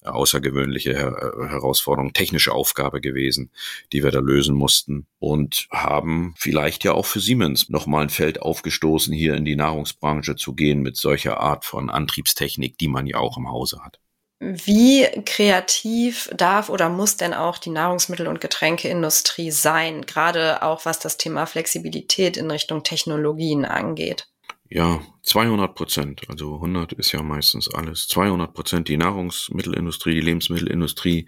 außergewöhnliche 0.03 0.95
Herausforderung, 0.95 2.13
technische 2.13 2.53
Aufgabe 2.53 3.01
gewesen, 3.01 3.51
die 3.93 4.03
wir 4.03 4.11
da 4.11 4.21
lösen 4.21 4.55
mussten 4.55 5.07
und 5.19 5.67
haben 5.71 6.35
vielleicht 6.39 6.85
ja 6.85 6.93
auch 6.93 7.07
für 7.07 7.21
Siemens 7.21 7.69
nochmal 7.69 8.05
ein 8.05 8.11
Feld 8.11 8.41
aufgestoßen, 8.41 9.13
hier 9.13 9.35
in 9.35 9.45
die 9.45 9.57
Nahrungsbranche 9.57 10.37
zu 10.37 10.55
gehen 10.55 10.81
mit 10.81 10.97
solcher 10.97 11.41
Art 11.41 11.65
von 11.65 11.91
Antriebstechnik, 11.91 12.79
die 12.79 12.89
man 12.89 13.07
ja 13.07 13.19
auch 13.19 13.37
im 13.37 13.51
Hause 13.51 13.81
hat. 13.85 14.01
Wie 14.43 15.07
kreativ 15.27 16.31
darf 16.35 16.71
oder 16.71 16.89
muss 16.89 17.19
denn 17.19 17.35
auch 17.35 17.59
die 17.59 17.69
Nahrungsmittel- 17.69 18.27
und 18.27 18.41
Getränkeindustrie 18.41 19.51
sein, 19.51 20.07
gerade 20.07 20.63
auch 20.63 20.87
was 20.87 20.99
das 20.99 21.19
Thema 21.19 21.45
Flexibilität 21.45 22.39
in 22.39 22.51
Richtung 22.51 22.83
Technologien 22.83 23.67
angeht? 23.67 24.29
Ja, 24.72 25.00
200 25.24 25.74
Prozent. 25.74 26.22
Also 26.28 26.54
100 26.54 26.92
ist 26.92 27.11
ja 27.11 27.22
meistens 27.22 27.68
alles. 27.74 28.06
200 28.06 28.54
Prozent. 28.54 28.88
Die 28.88 28.96
Nahrungsmittelindustrie, 28.96 30.14
die 30.14 30.20
Lebensmittelindustrie 30.20 31.26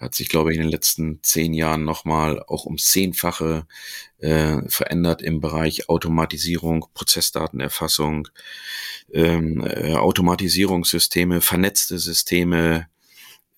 hat 0.00 0.16
sich, 0.16 0.28
glaube 0.28 0.50
ich, 0.50 0.56
in 0.56 0.64
den 0.64 0.72
letzten 0.72 1.22
zehn 1.22 1.54
Jahren 1.54 1.84
nochmal 1.84 2.42
auch 2.42 2.64
um 2.64 2.78
zehnfache 2.78 3.66
äh, 4.18 4.68
verändert 4.68 5.22
im 5.22 5.40
Bereich 5.40 5.88
Automatisierung, 5.88 6.86
Prozessdatenerfassung, 6.92 8.26
ähm, 9.12 9.64
äh, 9.64 9.94
Automatisierungssysteme, 9.94 11.40
vernetzte 11.40 11.98
Systeme, 11.98 12.88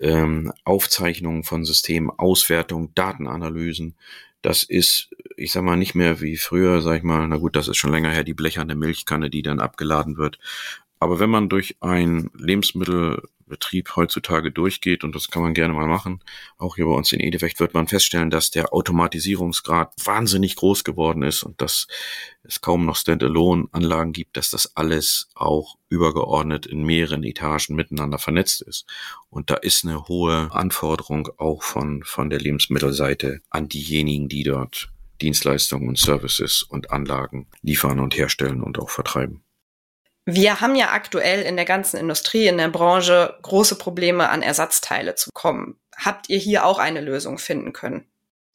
ähm, 0.00 0.52
Aufzeichnungen 0.64 1.44
von 1.44 1.64
Systemen, 1.64 2.10
Auswertung, 2.10 2.94
Datenanalysen. 2.94 3.96
Das 4.44 4.62
ist, 4.62 5.08
ich 5.38 5.52
sag 5.52 5.62
mal, 5.62 5.78
nicht 5.78 5.94
mehr 5.94 6.20
wie 6.20 6.36
früher, 6.36 6.82
sag 6.82 6.98
ich 6.98 7.02
mal, 7.02 7.26
na 7.26 7.38
gut, 7.38 7.56
das 7.56 7.66
ist 7.66 7.78
schon 7.78 7.92
länger 7.92 8.10
her, 8.10 8.24
die 8.24 8.34
blecherne 8.34 8.74
Milchkanne, 8.74 9.30
die 9.30 9.40
dann 9.40 9.58
abgeladen 9.58 10.18
wird. 10.18 10.38
Aber 11.00 11.18
wenn 11.18 11.30
man 11.30 11.48
durch 11.48 11.76
ein 11.80 12.30
Lebensmittelbetrieb 13.44 13.96
heutzutage 13.96 14.50
durchgeht, 14.50 15.04
und 15.04 15.14
das 15.14 15.28
kann 15.28 15.42
man 15.42 15.54
gerne 15.54 15.74
mal 15.74 15.86
machen, 15.86 16.20
auch 16.58 16.76
hier 16.76 16.86
bei 16.86 16.92
uns 16.92 17.12
in 17.12 17.20
Edefecht 17.20 17.60
wird 17.60 17.74
man 17.74 17.86
feststellen, 17.86 18.30
dass 18.30 18.50
der 18.50 18.72
Automatisierungsgrad 18.72 19.92
wahnsinnig 20.04 20.56
groß 20.56 20.84
geworden 20.84 21.22
ist 21.22 21.42
und 21.42 21.60
dass 21.60 21.86
es 22.42 22.60
kaum 22.60 22.84
noch 22.84 22.96
Standalone-Anlagen 22.96 24.12
gibt, 24.12 24.36
dass 24.36 24.50
das 24.50 24.76
alles 24.76 25.28
auch 25.34 25.76
übergeordnet 25.88 26.66
in 26.66 26.82
mehreren 26.82 27.24
Etagen 27.24 27.74
miteinander 27.74 28.18
vernetzt 28.18 28.62
ist. 28.62 28.86
Und 29.30 29.50
da 29.50 29.54
ist 29.54 29.84
eine 29.84 30.04
hohe 30.08 30.50
Anforderung 30.52 31.28
auch 31.38 31.62
von, 31.62 32.02
von 32.04 32.30
der 32.30 32.40
Lebensmittelseite 32.40 33.40
an 33.50 33.68
diejenigen, 33.68 34.28
die 34.28 34.42
dort 34.42 34.90
Dienstleistungen 35.22 35.88
und 35.88 35.98
Services 35.98 36.62
und 36.62 36.90
Anlagen 36.90 37.46
liefern 37.62 38.00
und 38.00 38.16
herstellen 38.16 38.62
und 38.62 38.78
auch 38.78 38.90
vertreiben. 38.90 39.43
Wir 40.26 40.60
haben 40.60 40.74
ja 40.74 40.90
aktuell 40.90 41.42
in 41.42 41.56
der 41.56 41.66
ganzen 41.66 41.98
Industrie, 41.98 42.46
in 42.46 42.56
der 42.56 42.68
Branche 42.68 43.36
große 43.42 43.76
Probleme 43.76 44.30
an 44.30 44.42
Ersatzteile 44.42 45.14
zu 45.16 45.30
kommen. 45.34 45.76
Habt 45.96 46.30
ihr 46.30 46.38
hier 46.38 46.64
auch 46.64 46.78
eine 46.78 47.02
Lösung 47.02 47.38
finden 47.38 47.72
können? 47.74 48.06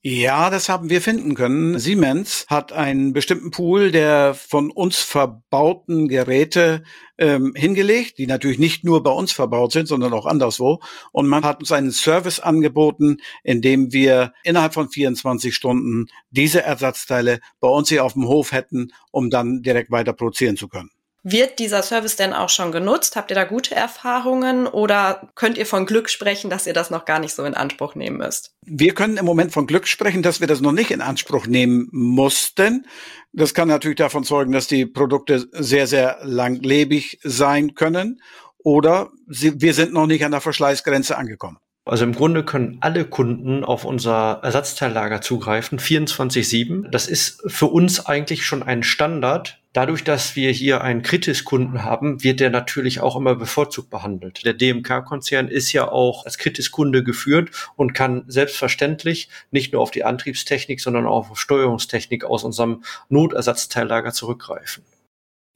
Ja, 0.02 0.50
das 0.50 0.70
haben 0.70 0.90
wir 0.90 1.02
finden 1.02 1.36
können. 1.36 1.78
Siemens 1.78 2.46
hat 2.48 2.72
einen 2.72 3.12
bestimmten 3.12 3.52
Pool 3.52 3.92
der 3.92 4.34
von 4.34 4.72
uns 4.72 5.00
verbauten 5.00 6.08
Geräte 6.08 6.84
ähm, 7.18 7.54
hingelegt, 7.54 8.18
die 8.18 8.26
natürlich 8.26 8.60
nicht 8.60 8.86
nur 8.86 9.04
bei 9.04 9.12
uns 9.12 9.34
verbaut 9.34 9.74
sind, 9.74 9.88
sondern 9.88 10.14
auch 10.14 10.26
anderswo. 10.26 10.80
Und 11.12 11.28
man 11.28 11.44
hat 11.44 11.60
uns 11.60 11.74
einen 11.74 11.92
Service 11.92 12.40
angeboten, 12.40 13.18
in 13.44 13.62
dem 13.62 13.92
wir 13.92 14.32
innerhalb 14.44 14.74
von 14.74 14.90
24 14.90 15.54
Stunden 15.54 16.08
diese 16.32 16.64
Ersatzteile 16.64 17.42
bei 17.60 17.68
uns 17.68 17.90
hier 17.90 18.06
auf 18.06 18.14
dem 18.14 18.26
Hof 18.26 18.54
hätten, 18.54 18.94
um 19.12 19.30
dann 19.30 19.64
direkt 19.64 19.92
weiter 19.92 20.14
produzieren 20.14 20.56
zu 20.56 20.70
können. 20.70 20.92
Wird 21.24 21.60
dieser 21.60 21.84
Service 21.84 22.16
denn 22.16 22.34
auch 22.34 22.50
schon 22.50 22.72
genutzt? 22.72 23.16
Habt 23.18 23.30
ihr 23.30 23.36
da 23.36 23.44
gute 23.44 23.76
Erfahrungen 23.76 24.68
oder 24.68 25.30
könnt 25.36 25.58
ihr 25.58 25.66
von 25.66 25.86
Glück 25.86 26.10
sprechen, 26.10 26.50
dass 26.50 26.66
ihr 26.66 26.74
das 26.74 26.90
noch 26.90 27.04
gar 27.04 27.20
nicht 27.20 27.34
so 27.34 27.44
in 27.44 27.56
Anspruch 27.56 27.96
nehmen 27.96 28.18
müsst? 28.18 28.54
Wir 28.66 28.94
können 28.94 29.18
im 29.18 29.26
Moment 29.26 29.52
von 29.52 29.68
Glück 29.68 29.88
sprechen, 29.88 30.24
dass 30.24 30.40
wir 30.40 30.48
das 30.48 30.62
noch 30.62 30.72
nicht 30.72 30.92
in 30.92 31.02
Anspruch 31.02 31.46
nehmen 31.46 31.90
mussten. 31.92 32.86
Das 33.34 33.54
kann 33.54 33.68
natürlich 33.68 33.98
davon 33.98 34.24
zeugen, 34.24 34.54
dass 34.54 34.68
die 34.68 34.86
Produkte 34.86 35.48
sehr, 35.52 35.88
sehr 35.88 36.20
langlebig 36.24 37.20
sein 37.24 37.76
können 37.76 38.22
oder 38.64 39.10
sie, 39.28 39.62
wir 39.62 39.74
sind 39.74 39.94
noch 39.94 40.08
nicht 40.08 40.24
an 40.24 40.32
der 40.32 40.42
Verschleißgrenze 40.42 41.18
angekommen. 41.18 41.58
Also 41.90 42.04
im 42.04 42.14
Grunde 42.14 42.44
können 42.44 42.78
alle 42.82 43.04
Kunden 43.04 43.64
auf 43.64 43.84
unser 43.84 44.42
Ersatzteillager 44.44 45.22
zugreifen, 45.22 45.80
24-7. 45.80 46.88
Das 46.90 47.08
ist 47.08 47.42
für 47.48 47.66
uns 47.66 48.06
eigentlich 48.06 48.46
schon 48.46 48.62
ein 48.62 48.84
Standard. 48.84 49.60
Dadurch, 49.74 50.04
dass 50.04 50.36
wir 50.36 50.52
hier 50.52 50.82
einen 50.82 51.02
Kritis-Kunden 51.02 51.84
haben, 51.84 52.24
wird 52.24 52.42
der 52.42 52.52
natürlich 52.52 53.02
auch 53.02 53.16
immer 53.16 53.36
bevorzugt 53.36 53.90
behandelt. 53.90 54.46
Der 54.46 54.54
DMK-Konzern 54.54 55.48
ist 55.48 55.72
ja 55.74 55.88
auch 55.92 56.26
als 56.26 56.38
Kritis-Kunde 56.38 57.04
geführt 57.04 57.50
und 57.76 57.94
kann 57.94 58.24
selbstverständlich 58.28 59.30
nicht 59.50 59.74
nur 59.74 59.82
auf 59.82 59.92
die 59.92 60.04
Antriebstechnik, 60.04 60.82
sondern 60.82 61.08
auch 61.08 61.32
auf 61.32 61.40
Steuerungstechnik 61.40 62.24
aus 62.24 62.44
unserem 62.44 62.84
Notersatzteillager 63.10 64.14
zurückgreifen. 64.14 64.84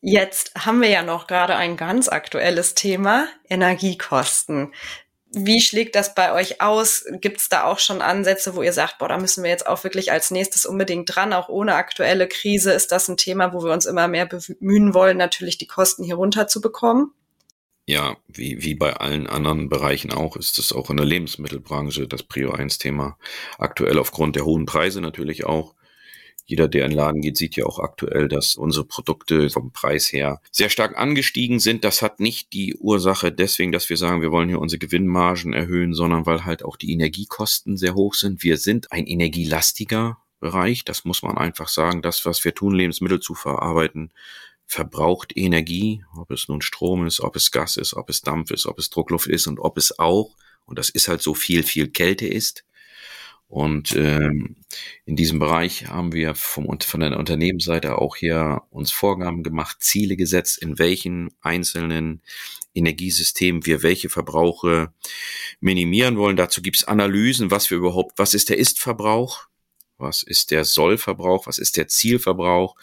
Jetzt 0.05 0.51
haben 0.55 0.81
wir 0.81 0.89
ja 0.89 1.01
noch 1.01 1.27
gerade 1.27 1.55
ein 1.55 1.77
ganz 1.77 2.09
aktuelles 2.09 2.75
Thema, 2.75 3.25
Energiekosten. 3.49 4.73
Wie 5.35 5.61
schlägt 5.61 5.95
das 5.95 6.13
bei 6.13 6.31
euch 6.31 6.61
aus? 6.61 7.05
Gibt 7.19 7.39
es 7.39 7.49
da 7.49 7.63
auch 7.63 7.79
schon 7.79 8.03
Ansätze, 8.03 8.55
wo 8.55 8.61
ihr 8.61 8.71
sagt, 8.71 8.99
boah, 8.99 9.09
da 9.09 9.17
müssen 9.17 9.43
wir 9.43 9.49
jetzt 9.49 9.65
auch 9.65 9.83
wirklich 9.83 10.11
als 10.11 10.29
nächstes 10.29 10.67
unbedingt 10.67 11.13
dran, 11.13 11.33
auch 11.33 11.49
ohne 11.49 11.73
aktuelle 11.73 12.27
Krise 12.27 12.71
ist 12.71 12.91
das 12.91 13.07
ein 13.07 13.17
Thema, 13.17 13.51
wo 13.51 13.63
wir 13.63 13.73
uns 13.73 13.87
immer 13.87 14.07
mehr 14.07 14.27
bemühen 14.27 14.93
wollen, 14.93 15.17
natürlich 15.17 15.57
die 15.57 15.65
Kosten 15.65 16.03
hier 16.03 16.15
runterzubekommen? 16.15 17.11
Ja, 17.85 18.15
wie, 18.27 18.63
wie 18.63 18.75
bei 18.75 18.93
allen 18.93 19.27
anderen 19.27 19.69
Bereichen 19.69 20.13
auch, 20.13 20.37
ist 20.37 20.59
es 20.59 20.71
auch 20.71 20.89
in 20.89 20.97
der 20.97 21.05
Lebensmittelbranche 21.05 22.07
das 22.07 22.23
Prio 22.23 22.51
1 22.51 22.77
Thema. 22.77 23.17
Aktuell 23.57 23.97
aufgrund 23.97 24.35
der 24.35 24.45
hohen 24.45 24.65
Preise 24.65 25.01
natürlich 25.01 25.45
auch 25.45 25.73
jeder, 26.45 26.67
der 26.67 26.85
in 26.85 26.91
den 26.91 26.97
Laden 26.97 27.21
geht, 27.21 27.37
sieht 27.37 27.55
ja 27.55 27.65
auch 27.65 27.79
aktuell, 27.79 28.27
dass 28.27 28.55
unsere 28.55 28.85
Produkte 28.85 29.49
vom 29.49 29.71
Preis 29.71 30.11
her 30.11 30.41
sehr 30.51 30.69
stark 30.69 30.97
angestiegen 30.97 31.59
sind. 31.59 31.83
Das 31.83 32.01
hat 32.01 32.19
nicht 32.19 32.53
die 32.53 32.75
Ursache 32.75 33.31
deswegen, 33.31 33.71
dass 33.71 33.89
wir 33.89 33.97
sagen, 33.97 34.21
wir 34.21 34.31
wollen 34.31 34.49
hier 34.49 34.59
unsere 34.59 34.79
Gewinnmargen 34.79 35.53
erhöhen, 35.53 35.93
sondern 35.93 36.25
weil 36.25 36.45
halt 36.45 36.63
auch 36.65 36.75
die 36.75 36.91
Energiekosten 36.91 37.77
sehr 37.77 37.95
hoch 37.95 38.13
sind. 38.13 38.43
Wir 38.43 38.57
sind 38.57 38.91
ein 38.91 39.07
energielastiger 39.07 40.17
Bereich. 40.39 40.83
Das 40.83 41.05
muss 41.05 41.23
man 41.23 41.37
einfach 41.37 41.69
sagen. 41.69 42.01
Das, 42.01 42.25
was 42.25 42.43
wir 42.43 42.53
tun, 42.53 42.75
Lebensmittel 42.75 43.21
zu 43.21 43.33
verarbeiten, 43.33 44.11
verbraucht 44.65 45.35
Energie, 45.35 46.03
ob 46.17 46.31
es 46.31 46.47
nun 46.47 46.61
Strom 46.61 47.05
ist, 47.05 47.21
ob 47.21 47.35
es 47.35 47.51
Gas 47.51 47.77
ist, 47.77 47.93
ob 47.93 48.09
es 48.09 48.21
Dampf 48.21 48.51
ist, 48.51 48.65
ob 48.65 48.79
es 48.79 48.89
Druckluft 48.89 49.27
ist 49.27 49.47
und 49.47 49.59
ob 49.59 49.77
es 49.77 49.99
auch, 49.99 50.35
und 50.65 50.79
das 50.79 50.89
ist 50.89 51.07
halt 51.07 51.21
so 51.21 51.33
viel, 51.33 51.63
viel 51.63 51.87
Kälte 51.87 52.27
ist. 52.27 52.65
Und 53.53 53.95
ähm, 53.95 54.55
in 55.05 55.15
diesem 55.15 55.37
Bereich 55.37 55.85
haben 55.85 56.11
wir 56.11 56.33
vom, 56.33 56.75
von 56.79 56.99
der 56.99 57.19
Unternehmensseite 57.19 57.99
auch 57.99 58.15
hier 58.15 58.63
uns 58.71 58.91
Vorgaben 58.91 59.43
gemacht, 59.43 59.77
Ziele 59.81 60.15
gesetzt, 60.15 60.57
in 60.57 60.79
welchen 60.79 61.29
einzelnen 61.39 62.23
Energiesystemen 62.73 63.67
wir 63.67 63.83
welche 63.83 64.09
Verbrauche 64.09 64.91
minimieren 65.59 66.17
wollen. 66.17 66.35
Dazu 66.35 66.63
gibt 66.63 66.77
es 66.77 66.83
Analysen, 66.85 67.51
was 67.51 67.69
wir 67.69 67.77
überhaupt, 67.77 68.17
was 68.17 68.33
ist 68.33 68.49
der 68.49 68.57
Ist-Verbrauch, 68.57 69.45
was 69.99 70.23
ist 70.23 70.49
der 70.49 70.65
Soll-Verbrauch, 70.65 71.45
was 71.45 71.59
ist 71.59 71.77
der 71.77 71.87
Zielverbrauch 71.87 72.75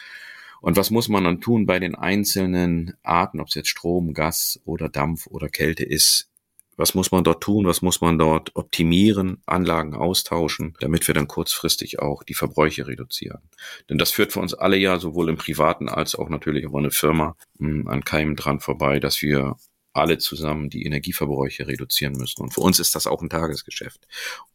und 0.61 0.77
was 0.77 0.91
muss 0.91 1.09
man 1.09 1.25
dann 1.25 1.41
tun 1.41 1.67
bei 1.67 1.81
den 1.81 1.97
einzelnen 1.97 2.95
Arten, 3.03 3.41
ob 3.41 3.49
es 3.49 3.55
jetzt 3.55 3.71
Strom, 3.71 4.15
Gas 4.15 4.61
oder 4.65 4.89
Dampf 4.89 5.27
oder 5.27 5.49
Kälte 5.49 5.83
ist, 5.83 6.30
was 6.77 6.95
muss 6.95 7.13
man 7.13 7.25
dort 7.25 7.43
tun? 7.43 7.67
Was 7.67 7.83
muss 7.83 8.01
man 8.01 8.19
dort 8.19 8.57
optimieren, 8.57 9.43
Anlagen 9.47 9.95
austauschen, 9.95 10.75
damit 10.81 11.07
wir 11.07 11.15
dann 11.15 11.29
kurzfristig 11.29 11.99
auch 11.99 12.23
die 12.23 12.35
Verbräuche 12.35 12.87
reduzieren? 12.87 13.41
Denn 13.89 13.99
das 13.99 14.11
führt 14.11 14.33
für 14.33 14.41
uns 14.41 14.55
alle 14.55 14.77
ja 14.77 14.99
sowohl 14.99 15.29
im 15.29 15.37
privaten 15.37 15.89
als 15.89 16.15
auch 16.15 16.29
natürlich 16.29 16.67
auch 16.67 16.75
eine 16.75 16.91
Firma 16.91 17.37
hm, 17.59 17.87
an 17.89 18.05
keinem 18.05 18.37
dran 18.37 18.61
vorbei, 18.61 19.01
dass 19.01 19.21
wir 19.23 19.57
alle 19.93 20.19
zusammen 20.19 20.71
die 20.71 20.85
Energieverbräuche 20.85 21.67
reduzieren 21.67 22.15
müssen. 22.15 22.43
Und 22.43 22.55
für 22.55 22.61
uns 22.61 22.79
ist 22.79 22.95
das 22.95 23.07
auch 23.07 23.23
ein 23.23 23.29
Tagesgeschäft. 23.31 24.07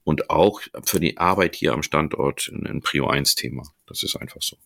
Und 0.04 0.30
auch 0.30 0.62
für 0.86 1.00
die 1.00 1.18
Arbeit 1.18 1.56
hier 1.56 1.74
am 1.74 1.84
Standort 1.84 2.50
ein 2.52 2.82
Prio 2.82 3.08
1 3.08 3.36
Thema. 3.36 3.64
Das 3.86 4.04
ist 4.04 4.16
einfach 4.16 4.42
so. 4.42 4.58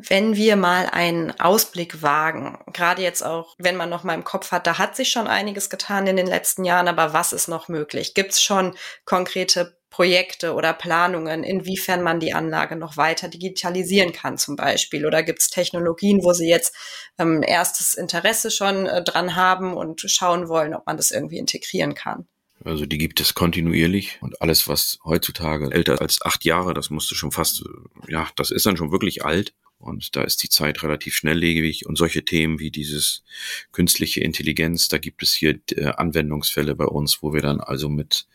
Wenn 0.00 0.36
wir 0.36 0.54
mal 0.54 0.86
einen 0.86 1.38
Ausblick 1.40 2.02
wagen, 2.02 2.56
gerade 2.72 3.02
jetzt 3.02 3.22
auch, 3.22 3.56
wenn 3.58 3.74
man 3.74 3.90
noch 3.90 4.04
mal 4.04 4.14
im 4.14 4.22
Kopf 4.22 4.52
hat, 4.52 4.68
da 4.68 4.78
hat 4.78 4.94
sich 4.94 5.10
schon 5.10 5.26
einiges 5.26 5.70
getan 5.70 6.06
in 6.06 6.14
den 6.14 6.28
letzten 6.28 6.64
Jahren, 6.64 6.86
aber 6.86 7.12
was 7.12 7.32
ist 7.32 7.48
noch 7.48 7.66
möglich? 7.66 8.14
Gibt 8.14 8.30
es 8.30 8.40
schon 8.40 8.76
konkrete 9.04 9.76
Projekte 9.90 10.54
oder 10.54 10.72
Planungen, 10.72 11.42
inwiefern 11.42 12.02
man 12.02 12.20
die 12.20 12.32
Anlage 12.32 12.76
noch 12.76 12.96
weiter 12.96 13.28
digitalisieren 13.28 14.12
kann 14.12 14.38
zum 14.38 14.54
Beispiel? 14.54 15.04
Oder 15.04 15.24
gibt 15.24 15.40
es 15.40 15.50
Technologien, 15.50 16.22
wo 16.22 16.32
Sie 16.32 16.48
jetzt 16.48 16.76
ähm, 17.18 17.42
erstes 17.44 17.94
Interesse 17.94 18.52
schon 18.52 18.86
äh, 18.86 19.02
dran 19.02 19.34
haben 19.34 19.74
und 19.74 20.02
schauen 20.02 20.48
wollen, 20.48 20.74
ob 20.74 20.86
man 20.86 20.96
das 20.96 21.10
irgendwie 21.10 21.38
integrieren 21.38 21.94
kann? 21.94 22.28
Also 22.64 22.86
die 22.86 22.98
gibt 22.98 23.18
es 23.18 23.34
kontinuierlich 23.34 24.18
und 24.20 24.40
alles, 24.42 24.68
was 24.68 24.98
heutzutage 25.04 25.72
älter 25.72 26.00
als 26.00 26.22
acht 26.22 26.44
Jahre, 26.44 26.74
das 26.74 26.90
musste 26.90 27.16
schon 27.16 27.32
fast, 27.32 27.64
ja, 28.06 28.28
das 28.36 28.52
ist 28.52 28.66
dann 28.66 28.76
schon 28.76 28.92
wirklich 28.92 29.24
alt. 29.24 29.54
Und 29.78 30.16
da 30.16 30.22
ist 30.22 30.42
die 30.42 30.48
Zeit 30.48 30.82
relativ 30.82 31.14
schnelllebig 31.14 31.86
und 31.86 31.96
solche 31.96 32.24
Themen 32.24 32.58
wie 32.58 32.70
dieses 32.70 33.22
künstliche 33.70 34.20
Intelligenz, 34.20 34.88
da 34.88 34.98
gibt 34.98 35.22
es 35.22 35.32
hier 35.32 35.60
äh, 35.70 35.86
Anwendungsfälle 35.86 36.74
bei 36.74 36.86
uns, 36.86 37.22
wo 37.22 37.32
wir 37.32 37.42
dann 37.42 37.60
also 37.60 37.88
mit 37.88 38.26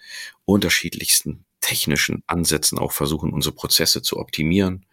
unterschiedlichsten 0.46 1.46
technischen 1.60 2.24
Ansätzen 2.28 2.78
auch 2.78 2.92
versuchen, 2.92 3.34
unsere 3.34 3.56
Prozesse 3.56 4.02
zu 4.02 4.18
optimieren, 4.18 4.86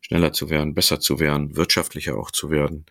schneller 0.00 0.32
zu 0.32 0.50
werden, 0.50 0.74
besser 0.74 1.00
zu 1.00 1.18
werden, 1.18 1.56
wirtschaftlicher 1.56 2.16
auch 2.16 2.30
zu 2.30 2.50
werden. 2.50 2.86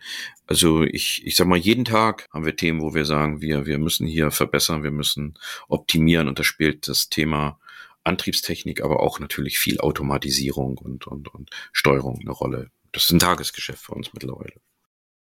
Also 0.46 0.82
ich, 0.82 1.24
ich 1.24 1.36
sag 1.36 1.46
mal, 1.46 1.58
jeden 1.58 1.84
Tag 1.84 2.26
haben 2.32 2.44
wir 2.44 2.56
Themen, 2.56 2.80
wo 2.80 2.94
wir 2.94 3.04
sagen, 3.04 3.40
wir, 3.40 3.66
wir 3.66 3.78
müssen 3.78 4.06
hier 4.06 4.30
verbessern, 4.30 4.82
wir 4.82 4.90
müssen 4.90 5.34
optimieren 5.68 6.28
und 6.28 6.38
da 6.38 6.44
spielt 6.44 6.88
das 6.88 7.08
Thema 7.08 7.58
Antriebstechnik, 8.04 8.82
aber 8.82 9.00
auch 9.00 9.18
natürlich 9.18 9.58
viel 9.58 9.80
Automatisierung 9.80 10.78
und, 10.78 11.06
und, 11.06 11.28
und 11.34 11.50
Steuerung 11.72 12.20
eine 12.20 12.30
Rolle. 12.30 12.70
Das 12.92 13.04
ist 13.04 13.12
ein 13.12 13.18
Tagesgeschäft 13.18 13.82
für 13.82 13.92
uns 13.92 14.12
mittlerweile. 14.12 14.54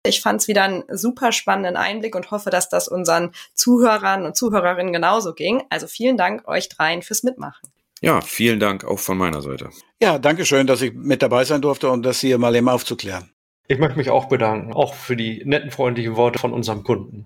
Ich 0.05 0.21
fand 0.21 0.41
es 0.41 0.47
wieder 0.47 0.63
einen 0.63 0.83
super 0.89 1.31
spannenden 1.31 1.75
Einblick 1.75 2.15
und 2.15 2.31
hoffe, 2.31 2.49
dass 2.49 2.69
das 2.69 2.87
unseren 2.87 3.31
Zuhörern 3.53 4.25
und 4.25 4.35
Zuhörerinnen 4.35 4.93
genauso 4.93 5.33
ging. 5.33 5.63
Also 5.69 5.87
vielen 5.87 6.17
Dank 6.17 6.47
euch 6.47 6.69
dreien 6.69 7.01
fürs 7.01 7.23
Mitmachen. 7.23 7.69
Ja, 8.01 8.21
vielen 8.21 8.59
Dank 8.59 8.85
auch 8.85 8.99
von 8.99 9.17
meiner 9.17 9.41
Seite. 9.41 9.69
Ja, 10.01 10.19
danke 10.19 10.45
schön, 10.45 10.67
dass 10.67 10.81
ich 10.81 10.93
mit 10.93 11.21
dabei 11.21 11.43
sein 11.45 11.61
durfte 11.61 11.89
und 11.89 12.03
das 12.03 12.19
hier 12.19 12.37
mal 12.37 12.55
eben 12.55 12.69
aufzuklären. 12.69 13.31
Ich 13.67 13.79
möchte 13.79 13.97
mich 13.97 14.09
auch 14.09 14.25
bedanken, 14.25 14.71
auch 14.71 14.93
für 14.93 15.17
die 15.17 15.43
netten, 15.43 15.71
freundlichen 15.71 16.15
Worte 16.15 16.39
von 16.39 16.53
unserem 16.53 16.83
Kunden. 16.83 17.25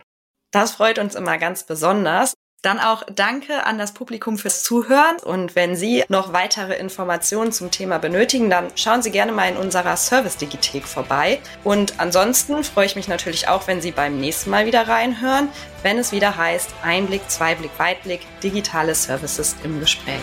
Das 0.51 0.71
freut 0.71 0.97
uns 0.97 1.15
immer 1.15 1.37
ganz 1.37 1.65
besonders. 1.65 2.33
Dann 2.61 2.79
auch 2.79 3.03
danke 3.11 3.65
an 3.65 3.79
das 3.79 3.93
Publikum 3.93 4.37
fürs 4.37 4.63
Zuhören. 4.63 5.17
Und 5.23 5.55
wenn 5.55 5.75
Sie 5.75 6.03
noch 6.09 6.31
weitere 6.31 6.75
Informationen 6.75 7.51
zum 7.51 7.71
Thema 7.71 7.97
benötigen, 7.97 8.51
dann 8.51 8.67
schauen 8.75 9.01
Sie 9.01 9.09
gerne 9.09 9.31
mal 9.31 9.49
in 9.49 9.57
unserer 9.57 9.97
Service-Digithek 9.97 10.85
vorbei. 10.85 11.39
Und 11.63 11.99
ansonsten 11.99 12.63
freue 12.63 12.85
ich 12.85 12.95
mich 12.95 13.07
natürlich 13.07 13.47
auch, 13.47 13.65
wenn 13.67 13.81
Sie 13.81 13.91
beim 13.91 14.19
nächsten 14.19 14.51
Mal 14.51 14.67
wieder 14.67 14.87
reinhören, 14.87 15.49
wenn 15.81 15.97
es 15.97 16.11
wieder 16.11 16.37
heißt 16.37 16.69
Einblick, 16.83 17.27
Zweiblick, 17.29 17.71
Weitblick, 17.77 18.21
digitale 18.43 18.93
Services 18.93 19.55
im 19.63 19.79
Gespräch. 19.79 20.21